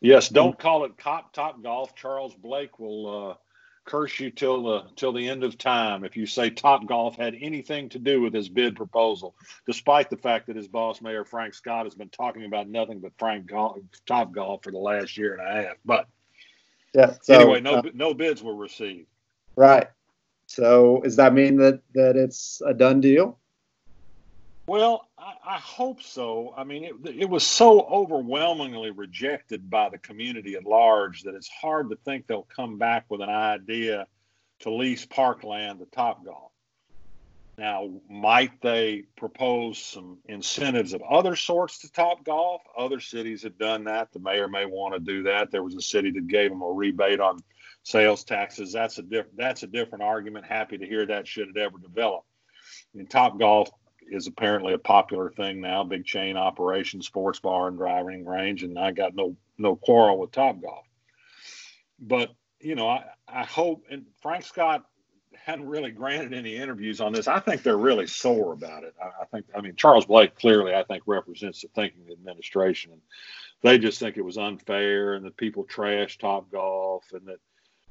Yes, 0.00 0.30
don't 0.30 0.58
call 0.58 0.84
it 0.84 0.96
top 0.98 1.32
top 1.32 1.62
golf. 1.62 1.94
Charles 1.94 2.34
Blake 2.34 2.78
will 2.78 3.38
curse 3.84 4.20
you 4.20 4.30
till 4.30 4.62
the 4.62 4.84
till 4.94 5.12
the 5.12 5.28
end 5.28 5.42
of 5.42 5.58
time 5.58 6.04
if 6.04 6.16
you 6.16 6.26
say 6.26 6.50
Top 6.50 6.86
Golf 6.86 7.16
had 7.16 7.34
anything 7.40 7.88
to 7.88 7.98
do 7.98 8.20
with 8.20 8.32
his 8.32 8.48
bid 8.48 8.76
proposal, 8.76 9.34
despite 9.66 10.10
the 10.10 10.16
fact 10.16 10.46
that 10.46 10.56
his 10.56 10.68
boss 10.68 11.00
mayor 11.00 11.24
Frank 11.24 11.54
Scott 11.54 11.86
has 11.86 11.94
been 11.94 12.10
talking 12.10 12.44
about 12.44 12.68
nothing 12.68 13.00
but 13.00 13.12
Frank 13.18 13.46
Golf, 13.46 13.78
Top 14.06 14.32
Golf 14.32 14.62
for 14.62 14.70
the 14.70 14.78
last 14.78 15.16
year 15.16 15.34
and 15.34 15.48
a 15.48 15.62
half. 15.62 15.76
But 15.84 16.06
yeah, 16.94 17.14
so, 17.22 17.34
anyway, 17.34 17.60
no 17.60 17.74
uh, 17.76 17.82
no 17.94 18.14
bids 18.14 18.42
were 18.42 18.54
received. 18.54 19.08
Right. 19.56 19.88
So 20.46 21.00
does 21.02 21.16
that 21.16 21.34
mean 21.34 21.56
that 21.56 21.80
that 21.94 22.16
it's 22.16 22.62
a 22.64 22.74
done 22.74 23.00
deal? 23.00 23.39
Well, 24.70 25.08
I, 25.18 25.56
I, 25.56 25.58
hope 25.58 26.00
so. 26.00 26.54
I 26.56 26.62
mean, 26.62 26.84
it, 26.84 26.94
it 27.04 27.28
was 27.28 27.44
so 27.44 27.80
overwhelmingly 27.80 28.92
rejected 28.92 29.68
by 29.68 29.88
the 29.88 29.98
community 29.98 30.54
at 30.54 30.64
large 30.64 31.24
that 31.24 31.34
it's 31.34 31.48
hard 31.48 31.90
to 31.90 31.96
think 32.04 32.28
they'll 32.28 32.46
come 32.54 32.78
back 32.78 33.06
with 33.08 33.20
an 33.20 33.30
idea 33.30 34.06
to 34.60 34.72
lease 34.72 35.04
parkland 35.04 35.80
to 35.80 35.86
Topgolf. 35.86 36.50
Now, 37.58 37.90
might 38.08 38.62
they 38.62 39.06
propose 39.16 39.76
some 39.76 40.18
incentives 40.26 40.92
of 40.92 41.02
other 41.02 41.34
sorts 41.34 41.80
to 41.80 41.88
Topgolf? 41.88 42.60
Other 42.78 43.00
cities 43.00 43.42
have 43.42 43.58
done 43.58 43.82
that. 43.86 44.12
The 44.12 44.20
mayor 44.20 44.46
may 44.46 44.66
want 44.66 44.94
to 44.94 45.00
do 45.00 45.24
that. 45.24 45.50
There 45.50 45.64
was 45.64 45.74
a 45.74 45.82
city 45.82 46.12
that 46.12 46.28
gave 46.28 46.50
them 46.50 46.62
a 46.62 46.70
rebate 46.70 47.18
on 47.18 47.40
sales 47.82 48.22
taxes. 48.22 48.72
That's 48.72 48.98
a 48.98 49.02
different 49.02 49.36
that's 49.36 49.64
a 49.64 49.66
different 49.66 50.04
argument. 50.04 50.46
Happy 50.46 50.78
to 50.78 50.86
hear 50.86 51.06
that 51.06 51.26
should 51.26 51.48
it 51.48 51.56
ever 51.56 51.78
develop. 51.78 52.22
I 52.94 52.98
mean, 52.98 53.08
Topgolf 53.08 53.70
is 54.10 54.26
apparently 54.26 54.74
a 54.74 54.78
popular 54.78 55.30
thing 55.30 55.60
now. 55.60 55.84
Big 55.84 56.04
chain 56.04 56.36
operation, 56.36 57.02
sports 57.02 57.40
bar 57.40 57.68
and 57.68 57.76
driving 57.76 58.24
range, 58.24 58.62
and 58.62 58.78
I 58.78 58.92
got 58.92 59.14
no 59.14 59.36
no 59.58 59.76
quarrel 59.76 60.18
with 60.18 60.32
Top 60.32 60.60
Golf. 60.60 60.86
But 61.98 62.30
you 62.60 62.74
know, 62.74 62.88
I 62.88 63.04
I 63.28 63.44
hope 63.44 63.84
and 63.90 64.06
Frank 64.20 64.44
Scott 64.44 64.84
hadn't 65.34 65.66
really 65.66 65.90
granted 65.90 66.34
any 66.34 66.56
interviews 66.56 67.00
on 67.00 67.12
this. 67.12 67.28
I 67.28 67.40
think 67.40 67.62
they're 67.62 67.76
really 67.76 68.06
sore 68.06 68.52
about 68.52 68.84
it. 68.84 68.94
I, 69.02 69.22
I 69.22 69.24
think 69.26 69.46
I 69.54 69.60
mean 69.60 69.76
Charles 69.76 70.06
Blake 70.06 70.34
clearly 70.36 70.74
I 70.74 70.84
think 70.84 71.04
represents 71.06 71.62
the 71.62 71.68
thinking 71.68 72.02
of 72.02 72.08
the 72.08 72.12
administration, 72.14 73.00
they 73.62 73.78
just 73.78 73.98
think 73.98 74.16
it 74.16 74.24
was 74.24 74.38
unfair 74.38 75.14
and 75.14 75.24
that 75.24 75.36
people 75.36 75.64
trash 75.64 76.18
Top 76.18 76.50
Golf 76.50 77.04
and 77.12 77.26
that 77.26 77.38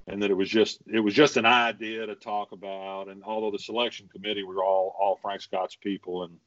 and 0.09 0.21
that 0.23 0.31
it 0.31 0.37
was 0.37 0.49
just 0.49 0.79
it 0.87 0.99
was 0.99 1.13
just 1.13 1.37
an 1.37 1.45
idea 1.45 2.05
to 2.05 2.15
talk 2.15 2.51
about. 2.51 3.07
And 3.07 3.23
although 3.23 3.51
the 3.51 3.59
selection 3.59 4.09
committee 4.13 4.43
were 4.43 4.63
all 4.63 4.95
all 4.99 5.19
Frank 5.21 5.41
Scott's 5.41 5.75
people, 5.75 6.23
and 6.23 6.37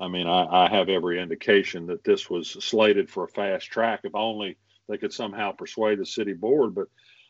I 0.00 0.08
mean 0.08 0.26
I, 0.26 0.66
I 0.66 0.68
have 0.68 0.88
every 0.88 1.20
indication 1.20 1.86
that 1.86 2.04
this 2.04 2.28
was 2.28 2.50
slated 2.64 3.08
for 3.08 3.24
a 3.24 3.28
fast 3.28 3.66
track 3.66 4.00
if 4.04 4.14
only 4.14 4.56
they 4.88 4.98
could 4.98 5.12
somehow 5.12 5.52
persuade 5.52 5.98
the 5.98 6.06
city 6.06 6.32
board. 6.32 6.74
But 6.74 6.88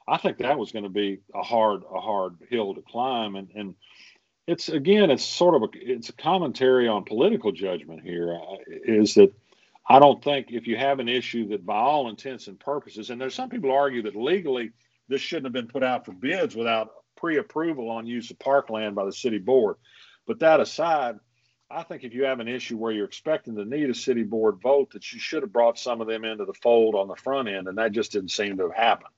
I 0.09 0.17
think 0.17 0.39
that 0.39 0.59
was 0.59 0.73
going 0.73 0.85
to 0.85 0.91
be 0.91 1.21
a 1.35 1.43
hard 1.43 1.83
a 1.93 2.01
hard 2.01 2.37
hill 2.49 2.75
to 2.75 2.83
climb, 2.83 3.37
and 3.37 3.49
and 3.55 3.75
it's 4.47 4.69
again 4.69 5.11
it's 5.11 5.25
sort 5.25 5.55
of 5.55 5.63
a 5.63 5.69
it's 5.75 6.09
a 6.09 6.15
commentary 6.15 6.89
on 6.89 7.05
political 7.05 7.53
judgment 7.53 8.03
here 8.03 8.35
uh, 8.35 8.57
that 8.87 9.33
I 9.89 9.99
don't 9.99 10.23
think 10.23 10.49
if 10.51 10.67
you 10.67 10.77
have 10.77 11.01
an 11.01 11.09
issue 11.09 11.49
that 11.49 11.67
by 11.67 11.77
all 11.77 12.09
intents 12.09 12.49
and 12.49 12.59
purposes, 12.59 13.11
and 13.11 13.21
there's 13.21 13.35
some 13.35 13.51
people 13.51 13.71
argue 13.71 14.03
that 14.03 14.17
legally 14.17 14.73
this 15.09 15.21
shouldn't 15.21 15.47
have 15.47 15.53
been 15.53 15.69
put 15.69 15.83
out 15.83 16.05
for 16.05 16.13
bids 16.13 16.55
without 16.55 16.91
pre-approval 17.17 17.91
on 17.91 18.07
use 18.07 18.31
of 18.31 18.39
parkland 18.39 18.95
by 18.95 19.05
the 19.05 19.13
city 19.13 19.39
board. 19.39 19.77
But 20.27 20.41
that 20.41 20.61
aside, 20.61 21.17
I 21.71 21.83
think 21.83 22.05
if 22.05 22.15
you 22.15 22.25
have 22.25 22.41
an 22.41 22.49
issue 22.49 22.77
where 22.77 22.93
you're 22.93 23.07
expecting 23.07 23.57
to 23.57 23.65
need 23.65 23.91
a 23.91 23.95
city 23.95 24.23
board 24.23 24.61
vote, 24.63 24.93
that 24.93 25.13
you 25.13 25.19
should 25.19 25.43
have 25.43 25.53
brought 25.53 25.79
some 25.79 26.01
of 26.01 26.07
them 26.07 26.25
into 26.25 26.45
the 26.45 26.55
fold 26.55 26.95
on 26.95 27.09
the 27.09 27.17
front 27.17 27.49
end, 27.49 27.69
and 27.69 27.79
that 27.79 27.93
just 27.93 28.13
didn't 28.13 28.31
seem 28.31 28.57
to 28.59 28.65
have 28.65 28.77
happened. 28.77 29.11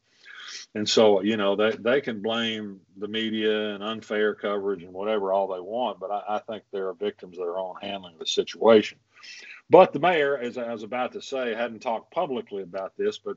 And 0.74 0.88
so, 0.88 1.22
you 1.22 1.36
know, 1.36 1.56
they, 1.56 1.72
they 1.72 2.00
can 2.00 2.22
blame 2.22 2.80
the 2.96 3.08
media 3.08 3.74
and 3.74 3.82
unfair 3.82 4.34
coverage 4.34 4.82
and 4.82 4.92
whatever 4.92 5.32
all 5.32 5.48
they 5.48 5.60
want, 5.60 5.98
but 6.00 6.10
I, 6.10 6.36
I 6.36 6.38
think 6.38 6.64
there 6.72 6.88
are 6.88 6.94
victims 6.94 7.38
of 7.38 7.44
their 7.44 7.58
own 7.58 7.76
handling 7.80 8.14
of 8.14 8.20
the 8.20 8.26
situation. 8.26 8.98
But 9.70 9.92
the 9.92 9.98
mayor, 9.98 10.38
as 10.38 10.56
I 10.56 10.72
was 10.72 10.82
about 10.82 11.12
to 11.12 11.22
say, 11.22 11.54
hadn't 11.54 11.80
talked 11.80 12.12
publicly 12.12 12.62
about 12.62 12.96
this, 12.96 13.18
but 13.18 13.36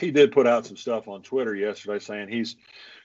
he 0.00 0.10
did 0.10 0.32
put 0.32 0.46
out 0.46 0.66
some 0.66 0.76
stuff 0.76 1.08
on 1.08 1.22
Twitter 1.22 1.54
yesterday 1.54 1.98
saying 1.98 2.28
he's 2.28 2.56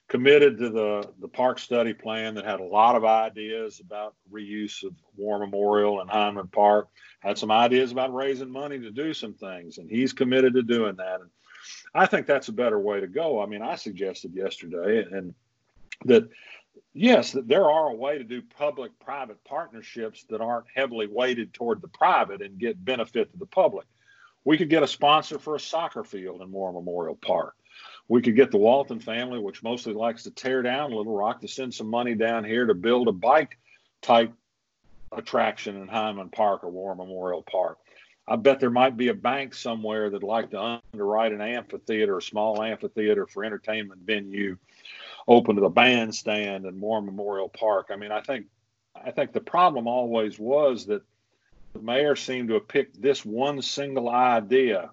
committed 0.08 0.58
to 0.58 0.70
the 0.70 1.08
the 1.20 1.28
park 1.28 1.60
study 1.60 1.94
plan 1.94 2.34
that 2.36 2.46
had 2.46 2.60
a 2.60 2.64
lot 2.64 2.96
of 2.96 3.06
ideas 3.06 3.80
about 3.80 4.16
reuse 4.32 4.84
of 4.84 4.94
War 5.16 5.40
Memorial 5.40 6.02
and 6.02 6.10
Hindman 6.10 6.48
Park. 6.48 6.90
Had 7.20 7.38
some 7.38 7.52
ideas 7.52 7.92
about 7.92 8.14
raising 8.14 8.50
money 8.50 8.80
to 8.80 8.92
do 8.92 9.14
some 9.14 9.34
things, 9.34 9.78
and 9.78 9.90
he's 9.90 10.14
committed 10.14 10.54
to 10.54 10.64
doing 10.64 10.96
that. 10.96 11.22
And 11.22 11.30
I 11.94 12.06
think 12.06 12.26
that's 12.26 12.48
a 12.48 12.54
better 12.54 12.80
way 12.80 13.00
to 13.02 13.08
go. 13.08 13.42
I 13.42 13.46
mean, 13.46 13.62
I 13.62 13.76
suggested 13.76 14.34
yesterday, 14.34 15.06
and 15.12 15.36
that 16.06 16.28
yes, 16.94 17.34
that 17.34 17.48
there 17.48 17.70
are 17.70 17.90
a 17.90 17.96
way 17.96 18.18
to 18.18 18.24
do 18.24 18.42
public-private 18.42 19.44
partnerships 19.44 20.26
that 20.30 20.42
aren't 20.42 20.66
heavily 20.74 21.08
weighted 21.08 21.54
toward 21.54 21.82
the 21.82 21.88
private 21.88 22.42
and 22.42 22.58
get 22.58 22.84
benefit 22.84 23.32
to 23.32 23.38
the 23.38 23.46
public. 23.46 23.86
We 24.46 24.58
could 24.58 24.70
get 24.70 24.84
a 24.84 24.88
sponsor 24.88 25.40
for 25.40 25.56
a 25.56 25.60
soccer 25.60 26.04
field 26.04 26.42
in 26.42 26.52
War 26.52 26.72
Memorial 26.72 27.16
Park. 27.16 27.56
We 28.08 28.22
could 28.22 28.36
get 28.36 28.52
the 28.52 28.58
Walton 28.58 29.00
family, 29.00 29.40
which 29.40 29.62
mostly 29.62 29.94
likes 29.94 30.24
to 30.24 30.32
tear 30.32 30.62
down 30.62 30.92
Little 30.92 31.16
Rock, 31.16 31.42
to 31.42 31.48
send 31.48 31.74
some 31.74 31.88
money 31.88 32.16
down 32.16 32.44
here 32.44 32.66
to 32.66 32.74
build 32.74 33.08
a 33.08 33.12
bike 33.12 33.60
type 34.02 34.34
attraction 35.12 35.76
in 35.78 35.88
Hindman 35.88 36.30
Park 36.30 36.64
or 36.64 36.70
War 36.70 36.96
Memorial 36.96 37.44
Park. 37.44 37.78
I 38.28 38.36
bet 38.36 38.60
there 38.60 38.70
might 38.70 38.96
be 38.96 39.08
a 39.08 39.14
bank 39.14 39.56
somewhere 39.56 40.10
that'd 40.10 40.24
like 40.24 40.52
to 40.52 40.82
underwrite 40.94 41.34
an 41.34 41.42
amphitheater, 41.42 42.18
a 42.18 42.22
small 42.22 42.62
amphitheater 42.62 43.26
for 43.26 43.44
entertainment 43.44 44.02
venue, 44.06 44.58
open 45.28 45.56
to 45.56 45.62
the 45.62 45.70
bandstand 45.70 46.66
in 46.66 46.80
War 46.80 47.02
Memorial 47.02 47.50
Park. 47.50 47.88
I 47.92 47.96
mean, 47.96 48.12
I 48.12 48.22
think 48.22 48.46
I 48.96 49.12
think 49.12 49.34
the 49.34 49.40
problem 49.40 49.88
always 49.88 50.38
was 50.38 50.86
that 50.88 51.02
the 51.74 51.82
mayor 51.82 52.16
seemed 52.16 52.50
to 52.50 52.56
have 52.56 52.68
picked 52.68 53.02
this 53.02 53.24
one 53.24 53.62
single 53.62 54.10
idea 54.10 54.92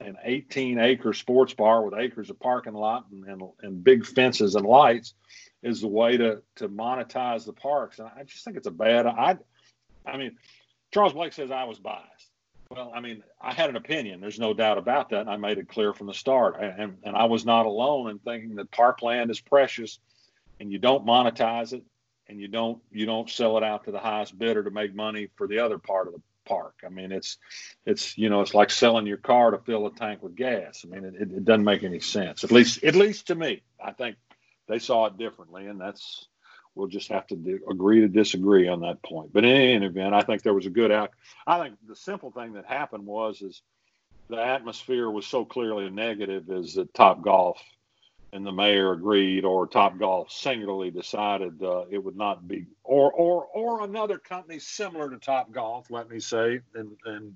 an 0.00 0.16
18 0.22 0.78
acre 0.78 1.12
sports 1.12 1.54
bar 1.54 1.82
with 1.82 1.98
acres 1.98 2.30
of 2.30 2.38
parking 2.38 2.74
lot 2.74 3.06
and, 3.10 3.24
and, 3.24 3.42
and, 3.62 3.82
big 3.82 4.04
fences 4.04 4.54
and 4.54 4.66
lights 4.66 5.14
is 5.62 5.80
the 5.80 5.88
way 5.88 6.16
to, 6.16 6.42
to 6.56 6.68
monetize 6.68 7.46
the 7.46 7.52
parks. 7.52 7.98
And 7.98 8.08
I 8.16 8.24
just 8.24 8.44
think 8.44 8.56
it's 8.56 8.66
a 8.66 8.72
bad, 8.72 9.06
I, 9.06 9.38
I 10.06 10.16
mean, 10.16 10.36
Charles 10.92 11.14
Blake 11.14 11.32
says 11.32 11.50
I 11.50 11.64
was 11.64 11.78
biased. 11.78 12.30
Well, 12.70 12.92
I 12.94 13.00
mean, 13.00 13.22
I 13.40 13.54
had 13.54 13.70
an 13.70 13.76
opinion. 13.76 14.20
There's 14.20 14.38
no 14.38 14.52
doubt 14.52 14.76
about 14.76 15.10
that. 15.10 15.20
And 15.20 15.30
I 15.30 15.36
made 15.36 15.58
it 15.58 15.68
clear 15.68 15.92
from 15.92 16.08
the 16.08 16.14
start. 16.14 16.60
And, 16.60 16.98
and 17.04 17.16
I 17.16 17.24
was 17.24 17.46
not 17.46 17.64
alone 17.64 18.10
in 18.10 18.18
thinking 18.18 18.56
that 18.56 18.70
parkland 18.70 19.30
is 19.30 19.40
precious 19.40 19.98
and 20.60 20.70
you 20.70 20.78
don't 20.78 21.06
monetize 21.06 21.72
it 21.72 21.84
and 22.28 22.40
you 22.40 22.48
don't 22.48 22.82
you 22.90 23.06
don't 23.06 23.30
sell 23.30 23.56
it 23.56 23.64
out 23.64 23.84
to 23.84 23.90
the 23.90 23.98
highest 23.98 24.38
bidder 24.38 24.64
to 24.64 24.70
make 24.70 24.94
money 24.94 25.28
for 25.36 25.46
the 25.46 25.58
other 25.58 25.78
part 25.78 26.06
of 26.06 26.14
the 26.14 26.20
park. 26.46 26.76
I 26.84 26.88
mean, 26.88 27.12
it's 27.12 27.38
it's 27.84 28.16
you 28.16 28.28
know 28.30 28.40
it's 28.40 28.54
like 28.54 28.70
selling 28.70 29.06
your 29.06 29.16
car 29.18 29.50
to 29.50 29.58
fill 29.58 29.86
a 29.86 29.92
tank 29.92 30.22
with 30.22 30.36
gas. 30.36 30.84
I 30.84 30.88
mean, 30.88 31.04
it, 31.04 31.14
it 31.20 31.44
doesn't 31.44 31.64
make 31.64 31.82
any 31.82 32.00
sense. 32.00 32.44
At 32.44 32.52
least 32.52 32.82
at 32.84 32.94
least 32.94 33.28
to 33.28 33.34
me, 33.34 33.62
I 33.84 33.92
think 33.92 34.16
they 34.68 34.78
saw 34.78 35.06
it 35.06 35.18
differently, 35.18 35.66
and 35.66 35.80
that's 35.80 36.26
we'll 36.74 36.88
just 36.88 37.08
have 37.08 37.26
to 37.28 37.36
do, 37.36 37.60
agree 37.70 38.00
to 38.00 38.08
disagree 38.08 38.68
on 38.68 38.80
that 38.80 39.02
point. 39.02 39.32
But 39.32 39.44
in 39.44 39.50
any 39.50 39.86
event, 39.86 40.14
I 40.14 40.20
think 40.20 40.42
there 40.42 40.54
was 40.54 40.66
a 40.66 40.70
good 40.70 40.92
out. 40.92 41.10
I 41.46 41.58
think 41.62 41.76
the 41.88 41.96
simple 41.96 42.30
thing 42.30 42.52
that 42.52 42.66
happened 42.66 43.06
was 43.06 43.42
is 43.42 43.62
the 44.28 44.36
atmosphere 44.36 45.10
was 45.10 45.26
so 45.26 45.44
clearly 45.44 45.88
negative 45.88 46.50
is 46.50 46.74
that 46.74 46.92
Top 46.92 47.22
Golf 47.22 47.62
and 48.36 48.46
the 48.46 48.52
mayor 48.52 48.92
agreed, 48.92 49.44
or 49.46 49.66
Top 49.66 49.98
Golf 49.98 50.30
singularly 50.30 50.90
decided 50.90 51.62
uh, 51.62 51.84
it 51.90 51.98
would 51.98 52.16
not 52.16 52.46
be, 52.46 52.66
or 52.84 53.10
or 53.10 53.46
or 53.46 53.82
another 53.82 54.18
company 54.18 54.58
similar 54.58 55.08
to 55.08 55.16
Top 55.16 55.50
Golf, 55.50 55.90
let 55.90 56.10
me 56.10 56.20
say, 56.20 56.60
and 56.74 56.92
and 57.06 57.34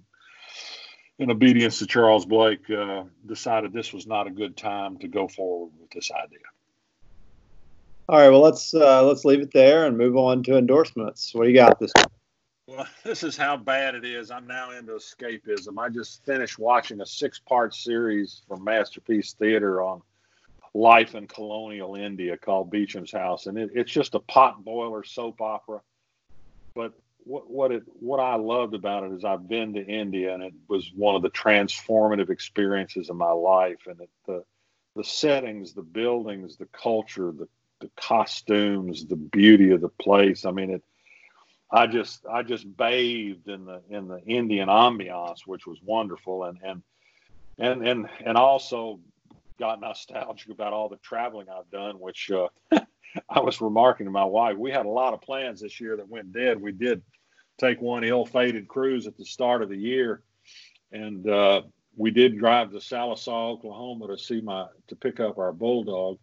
in 1.18 1.30
obedience 1.30 1.78
to 1.78 1.86
Charles 1.86 2.26
Blake, 2.26 2.68
uh, 2.70 3.04
decided 3.26 3.72
this 3.72 3.92
was 3.92 4.06
not 4.06 4.26
a 4.26 4.30
good 4.30 4.56
time 4.56 4.98
to 4.98 5.08
go 5.08 5.26
forward 5.26 5.72
with 5.80 5.90
this 5.90 6.10
idea. 6.12 6.38
All 8.08 8.18
right, 8.18 8.28
well 8.28 8.42
let's 8.42 8.74
uh, 8.74 9.02
let's 9.02 9.24
leave 9.24 9.40
it 9.40 9.52
there 9.52 9.86
and 9.86 9.96
move 9.96 10.16
on 10.18 10.42
to 10.44 10.58
endorsements. 10.58 11.34
What 11.34 11.44
do 11.44 11.48
you 11.48 11.56
got 11.56 11.80
this? 11.80 11.92
Well, 12.66 12.86
this 13.04 13.22
is 13.22 13.38
how 13.38 13.56
bad 13.56 13.94
it 13.94 14.04
is. 14.04 14.30
I'm 14.30 14.46
now 14.46 14.72
into 14.72 14.92
escapism. 14.92 15.78
I 15.78 15.88
just 15.88 16.26
finished 16.26 16.58
watching 16.58 17.00
a 17.00 17.06
six-part 17.06 17.74
series 17.74 18.42
from 18.46 18.62
Masterpiece 18.62 19.32
Theater 19.32 19.80
on 19.80 20.02
life 20.74 21.14
in 21.14 21.26
colonial 21.26 21.96
India 21.96 22.36
called 22.36 22.70
Beecham's 22.70 23.12
House, 23.12 23.46
and 23.46 23.58
it, 23.58 23.70
it's 23.74 23.90
just 23.90 24.14
a 24.14 24.20
pot 24.20 24.64
boiler 24.64 25.04
soap 25.04 25.40
opera. 25.40 25.80
But 26.74 26.92
what 27.24 27.50
what 27.50 27.72
it 27.72 27.82
what 27.98 28.20
I 28.20 28.36
loved 28.36 28.74
about 28.74 29.04
it 29.04 29.12
is 29.12 29.24
I've 29.24 29.48
been 29.48 29.74
to 29.74 29.84
India, 29.84 30.32
and 30.32 30.42
it 30.42 30.54
was 30.68 30.90
one 30.94 31.16
of 31.16 31.22
the 31.22 31.30
transformative 31.30 32.30
experiences 32.30 33.10
of 33.10 33.16
my 33.16 33.32
life. 33.32 33.86
And 33.86 34.00
it, 34.00 34.10
the 34.26 34.44
the 34.96 35.04
settings, 35.04 35.72
the 35.72 35.82
buildings, 35.82 36.56
the 36.56 36.66
culture, 36.66 37.32
the 37.32 37.48
the 37.80 37.90
costumes, 37.96 39.06
the 39.06 39.16
beauty 39.16 39.70
of 39.70 39.80
the 39.80 39.88
place. 39.88 40.44
I 40.44 40.50
mean, 40.50 40.70
it. 40.70 40.82
I 41.72 41.86
just 41.86 42.26
I 42.26 42.42
just 42.42 42.76
bathed 42.76 43.48
in 43.48 43.64
the 43.64 43.80
in 43.88 44.08
the 44.08 44.20
Indian 44.24 44.68
ambiance, 44.68 45.46
which 45.46 45.66
was 45.66 45.78
wonderful, 45.82 46.44
and 46.44 46.58
and 46.62 46.82
and 47.58 47.86
and 47.86 48.08
and 48.24 48.36
also 48.36 49.00
got 49.60 49.80
nostalgic 49.80 50.50
about 50.50 50.72
all 50.72 50.88
the 50.88 50.96
traveling 50.96 51.46
I've 51.48 51.70
done, 51.70 52.00
which 52.00 52.30
uh, 52.32 52.48
I 53.28 53.40
was 53.40 53.60
remarking 53.60 54.06
to 54.06 54.10
my 54.10 54.24
wife. 54.24 54.56
We 54.56 54.72
had 54.72 54.86
a 54.86 54.90
lot 54.90 55.14
of 55.14 55.20
plans 55.20 55.60
this 55.60 55.80
year 55.80 55.96
that 55.98 56.08
went 56.08 56.32
dead. 56.32 56.60
We 56.60 56.72
did 56.72 57.02
take 57.58 57.80
one 57.80 58.02
ill-fated 58.02 58.66
cruise 58.66 59.06
at 59.06 59.16
the 59.16 59.24
start 59.24 59.62
of 59.62 59.68
the 59.68 59.76
year, 59.76 60.22
and 60.90 61.28
uh, 61.28 61.62
we 61.94 62.10
did 62.10 62.38
drive 62.38 62.70
to 62.70 62.78
Sallisaw, 62.78 63.52
Oklahoma, 63.52 64.08
to 64.08 64.18
see 64.18 64.40
my 64.40 64.66
to 64.88 64.96
pick 64.96 65.20
up 65.20 65.38
our 65.38 65.52
bulldog. 65.52 66.18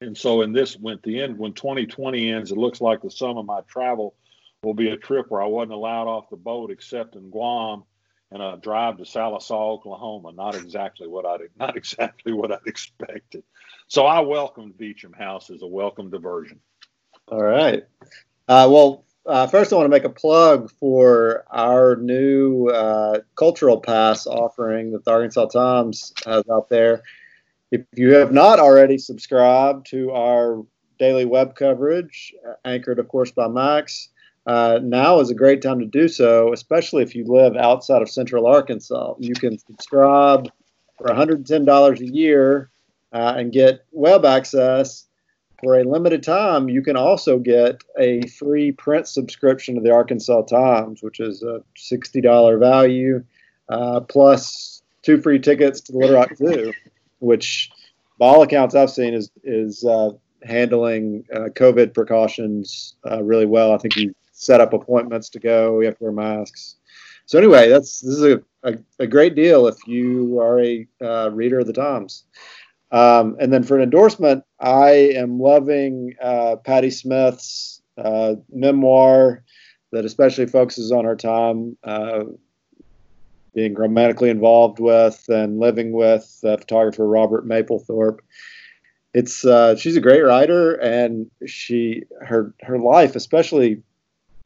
And 0.00 0.16
so, 0.16 0.42
in 0.42 0.52
this, 0.52 0.76
when 0.76 1.00
the 1.02 1.20
end, 1.22 1.36
when 1.36 1.54
2020 1.54 2.30
ends, 2.30 2.52
it 2.52 2.58
looks 2.58 2.80
like 2.80 3.02
the 3.02 3.10
sum 3.10 3.36
of 3.36 3.46
my 3.46 3.60
travel 3.62 4.14
will 4.62 4.74
be 4.74 4.90
a 4.90 4.96
trip 4.96 5.26
where 5.28 5.42
I 5.42 5.46
wasn't 5.46 5.72
allowed 5.72 6.06
off 6.06 6.30
the 6.30 6.36
boat 6.36 6.70
except 6.70 7.16
in 7.16 7.30
Guam 7.30 7.84
and 8.30 8.42
a 8.42 8.58
drive 8.60 8.98
to 8.98 9.04
Sallisaw, 9.04 9.74
Oklahoma. 9.74 10.32
Not 10.32 10.54
exactly 10.54 11.08
what 11.08 11.26
I'd 11.26 11.40
not 11.58 11.76
exactly 11.76 12.32
what 12.32 12.52
I'd 12.52 12.66
expected. 12.66 13.44
So 13.88 14.06
I 14.06 14.20
welcomed 14.20 14.78
Beecham 14.78 15.12
House 15.12 15.50
as 15.50 15.62
a 15.62 15.66
welcome 15.66 16.10
diversion. 16.10 16.60
All 17.28 17.42
right. 17.42 17.84
Uh, 18.48 18.68
well, 18.70 19.04
uh, 19.26 19.46
first 19.46 19.72
I 19.72 19.76
want 19.76 19.86
to 19.86 19.90
make 19.90 20.04
a 20.04 20.10
plug 20.10 20.70
for 20.72 21.44
our 21.50 21.96
new 21.96 22.68
uh, 22.68 23.20
cultural 23.36 23.80
pass 23.80 24.26
offering 24.26 24.92
that 24.92 25.04
the 25.04 25.10
Arkansas 25.10 25.46
Times 25.46 26.12
has 26.26 26.44
out 26.50 26.68
there. 26.68 27.02
If 27.70 27.82
you 27.94 28.14
have 28.14 28.32
not 28.32 28.60
already 28.60 28.98
subscribed 28.98 29.86
to 29.86 30.12
our 30.12 30.64
daily 30.98 31.24
web 31.24 31.56
coverage, 31.56 32.34
anchored, 32.64 32.98
of 32.98 33.08
course, 33.08 33.30
by 33.30 33.48
Max, 33.48 34.10
uh, 34.46 34.78
now 34.82 35.20
is 35.20 35.30
a 35.30 35.34
great 35.34 35.62
time 35.62 35.78
to 35.80 35.86
do 35.86 36.08
so, 36.08 36.52
especially 36.52 37.02
if 37.02 37.14
you 37.14 37.24
live 37.24 37.56
outside 37.56 38.02
of 38.02 38.10
Central 38.10 38.46
Arkansas. 38.46 39.14
You 39.18 39.34
can 39.34 39.58
subscribe 39.58 40.50
for 40.98 41.06
$110 41.06 42.00
a 42.00 42.06
year 42.06 42.70
uh, 43.12 43.34
and 43.36 43.52
get 43.52 43.84
web 43.92 44.24
access. 44.24 45.06
For 45.62 45.78
a 45.78 45.84
limited 45.84 46.22
time, 46.22 46.68
you 46.68 46.82
can 46.82 46.96
also 46.96 47.38
get 47.38 47.80
a 47.98 48.26
free 48.26 48.72
print 48.72 49.08
subscription 49.08 49.76
to 49.76 49.80
the 49.80 49.92
Arkansas 49.92 50.42
Times, 50.42 51.02
which 51.02 51.20
is 51.20 51.42
a 51.42 51.62
$60 51.78 52.60
value, 52.60 53.24
uh, 53.70 54.00
plus 54.00 54.82
two 55.00 55.22
free 55.22 55.38
tickets 55.38 55.80
to 55.82 55.92
the 55.92 55.98
Little 55.98 56.16
Rock 56.16 56.36
Zoo, 56.36 56.74
which, 57.20 57.70
by 58.18 58.26
all 58.26 58.42
accounts 58.42 58.74
I've 58.74 58.90
seen, 58.90 59.14
is 59.14 59.30
is 59.42 59.84
uh, 59.84 60.10
handling 60.42 61.24
uh, 61.32 61.48
COVID 61.54 61.94
precautions 61.94 62.94
uh, 63.10 63.22
really 63.22 63.46
well. 63.46 63.72
I 63.72 63.78
think 63.78 63.96
you 63.96 64.14
set 64.34 64.60
up 64.60 64.72
appointments 64.72 65.30
to 65.30 65.38
go. 65.38 65.76
We 65.76 65.86
have 65.86 65.96
to 65.98 66.04
wear 66.04 66.12
masks. 66.12 66.76
So 67.26 67.38
anyway, 67.38 67.70
that's 67.70 68.00
this 68.00 68.16
is 68.16 68.22
a, 68.22 68.42
a, 68.64 68.74
a 68.98 69.06
great 69.06 69.34
deal 69.34 69.66
if 69.66 69.76
you 69.86 70.38
are 70.40 70.60
a 70.60 70.86
uh, 71.00 71.30
reader 71.32 71.60
of 71.60 71.66
the 71.66 71.72
Times. 71.72 72.24
Um, 72.92 73.36
and 73.40 73.52
then 73.52 73.62
for 73.62 73.76
an 73.76 73.82
endorsement, 73.82 74.44
I 74.60 74.90
am 75.16 75.40
loving 75.40 76.14
uh, 76.20 76.56
Patti 76.56 76.90
Smith's 76.90 77.80
uh, 77.96 78.34
memoir 78.52 79.42
that 79.92 80.04
especially 80.04 80.46
focuses 80.46 80.92
on 80.92 81.04
her 81.04 81.16
time 81.16 81.76
uh, 81.82 82.24
being 83.54 83.74
romantically 83.74 84.30
involved 84.30 84.80
with 84.80 85.24
and 85.28 85.58
living 85.58 85.92
with 85.92 86.38
photographer 86.42 87.06
Robert 87.06 87.46
Mapplethorpe. 87.46 88.18
It's 89.14 89.44
uh, 89.44 89.76
she's 89.76 89.96
a 89.96 90.00
great 90.00 90.22
writer, 90.22 90.74
and 90.74 91.30
she 91.46 92.02
her 92.20 92.52
her 92.62 92.78
life, 92.78 93.14
especially 93.14 93.82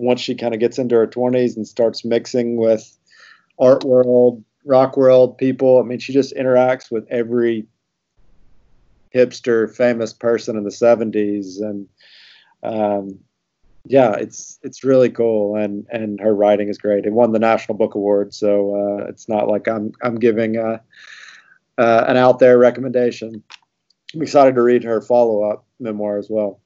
once 0.00 0.20
she 0.20 0.34
kind 0.34 0.54
of 0.54 0.60
gets 0.60 0.78
into 0.78 0.94
her 0.94 1.06
20s 1.06 1.56
and 1.56 1.66
starts 1.66 2.04
mixing 2.04 2.56
with 2.56 2.96
art 3.58 3.84
world, 3.84 4.44
rock 4.64 4.96
world 4.96 5.36
people. 5.38 5.80
I 5.80 5.82
mean, 5.82 5.98
she 5.98 6.12
just 6.12 6.34
interacts 6.34 6.90
with 6.90 7.06
every 7.10 7.66
hipster 9.14 9.74
famous 9.74 10.12
person 10.12 10.56
in 10.56 10.64
the 10.64 10.70
70s 10.70 11.62
and 11.62 11.88
um, 12.62 13.18
yeah 13.86 14.12
it's 14.12 14.58
it's 14.62 14.84
really 14.84 15.08
cool. 15.08 15.56
And 15.56 15.86
and 15.90 16.20
her 16.20 16.34
writing 16.34 16.68
is 16.68 16.78
great. 16.78 17.06
It 17.06 17.12
won 17.12 17.32
the 17.32 17.38
national 17.38 17.78
book 17.78 17.94
award 17.94 18.34
so 18.34 18.74
uh, 18.74 19.04
it's 19.06 19.28
not 19.28 19.48
like 19.48 19.66
i'm 19.66 19.92
i'm 20.02 20.16
giving 20.16 20.56
a, 20.56 20.80
uh, 21.78 22.04
an 22.06 22.16
out 22.16 22.38
there 22.38 22.58
recommendation. 22.58 23.42
I'm 24.14 24.22
excited 24.22 24.54
to 24.54 24.62
read 24.62 24.84
her 24.84 25.00
follow-up 25.00 25.66
memoir 25.80 26.18
as 26.18 26.28
well 26.30 26.60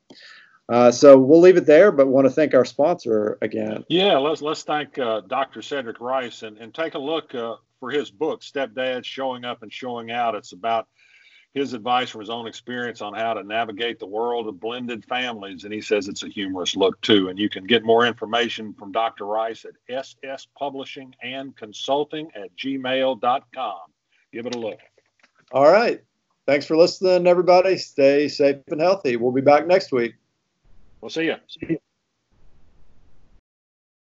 uh, 0.68 0.90
so 0.90 1.18
we'll 1.18 1.40
leave 1.40 1.57
it 1.57 1.66
there, 1.66 1.92
but 1.92 2.09
want 2.09 2.27
to 2.27 2.31
thank 2.31 2.55
our 2.55 2.64
sponsor 2.64 3.38
again. 3.42 3.85
Yeah, 3.88 4.18
let's 4.18 4.42
let's 4.42 4.62
thank 4.62 4.98
uh, 4.98 5.20
Dr. 5.22 5.62
Cedric 5.62 6.01
Rice 6.01 6.42
and, 6.42 6.57
and 6.59 6.72
take 6.72 6.94
a 6.94 6.98
look 6.98 7.35
uh, 7.35 7.57
for 7.81 7.90
his 7.90 8.11
book, 8.11 8.42
Stepdad 8.42 9.05
Showing 9.05 9.44
Up 9.44 9.62
and 9.62 9.72
Showing 9.72 10.11
Out. 10.11 10.35
It's 10.35 10.53
about 10.53 10.87
his 11.55 11.75
advice 11.75 12.09
from 12.09 12.20
his 12.20 12.31
own 12.31 12.46
experience 12.46 13.03
on 13.03 13.12
how 13.12 13.35
to 13.35 13.42
navigate 13.42 13.98
the 13.98 14.07
world 14.07 14.48
of 14.48 14.59
blended 14.59 15.05
families. 15.05 15.64
And 15.64 15.72
he 15.72 15.83
says 15.83 16.09
it's 16.09 16.22
a 16.22 16.29
humorous 16.29 16.77
look 16.77 16.98
too. 17.03 17.29
And 17.29 17.38
you 17.38 17.51
can 17.51 17.64
get 17.64 17.85
more 17.85 18.07
information 18.07 18.72
from 18.72 18.90
Dr. 18.90 19.27
Rice 19.27 19.66
at 19.66 19.72
SS 19.88 20.46
Publishing 20.59 21.14
and 21.22 21.55
Consulting 21.57 22.31
at 22.35 22.57
gmail.com. 22.57 23.79
Give 24.33 24.46
it 24.46 24.55
a 24.55 24.59
look. 24.59 24.79
All 25.51 25.70
right. 25.70 26.01
Thanks 26.46 26.64
for 26.64 26.77
listening, 26.77 27.27
everybody. 27.27 27.77
Stay 27.77 28.29
safe 28.29 28.57
and 28.68 28.81
healthy. 28.81 29.16
We'll 29.16 29.33
be 29.33 29.42
back 29.42 29.66
next 29.66 29.92
week. 29.92 30.14
We'll 31.03 31.11
see 31.11 31.25
you. 31.27 31.37
See 31.49 31.67
you. 31.71 31.91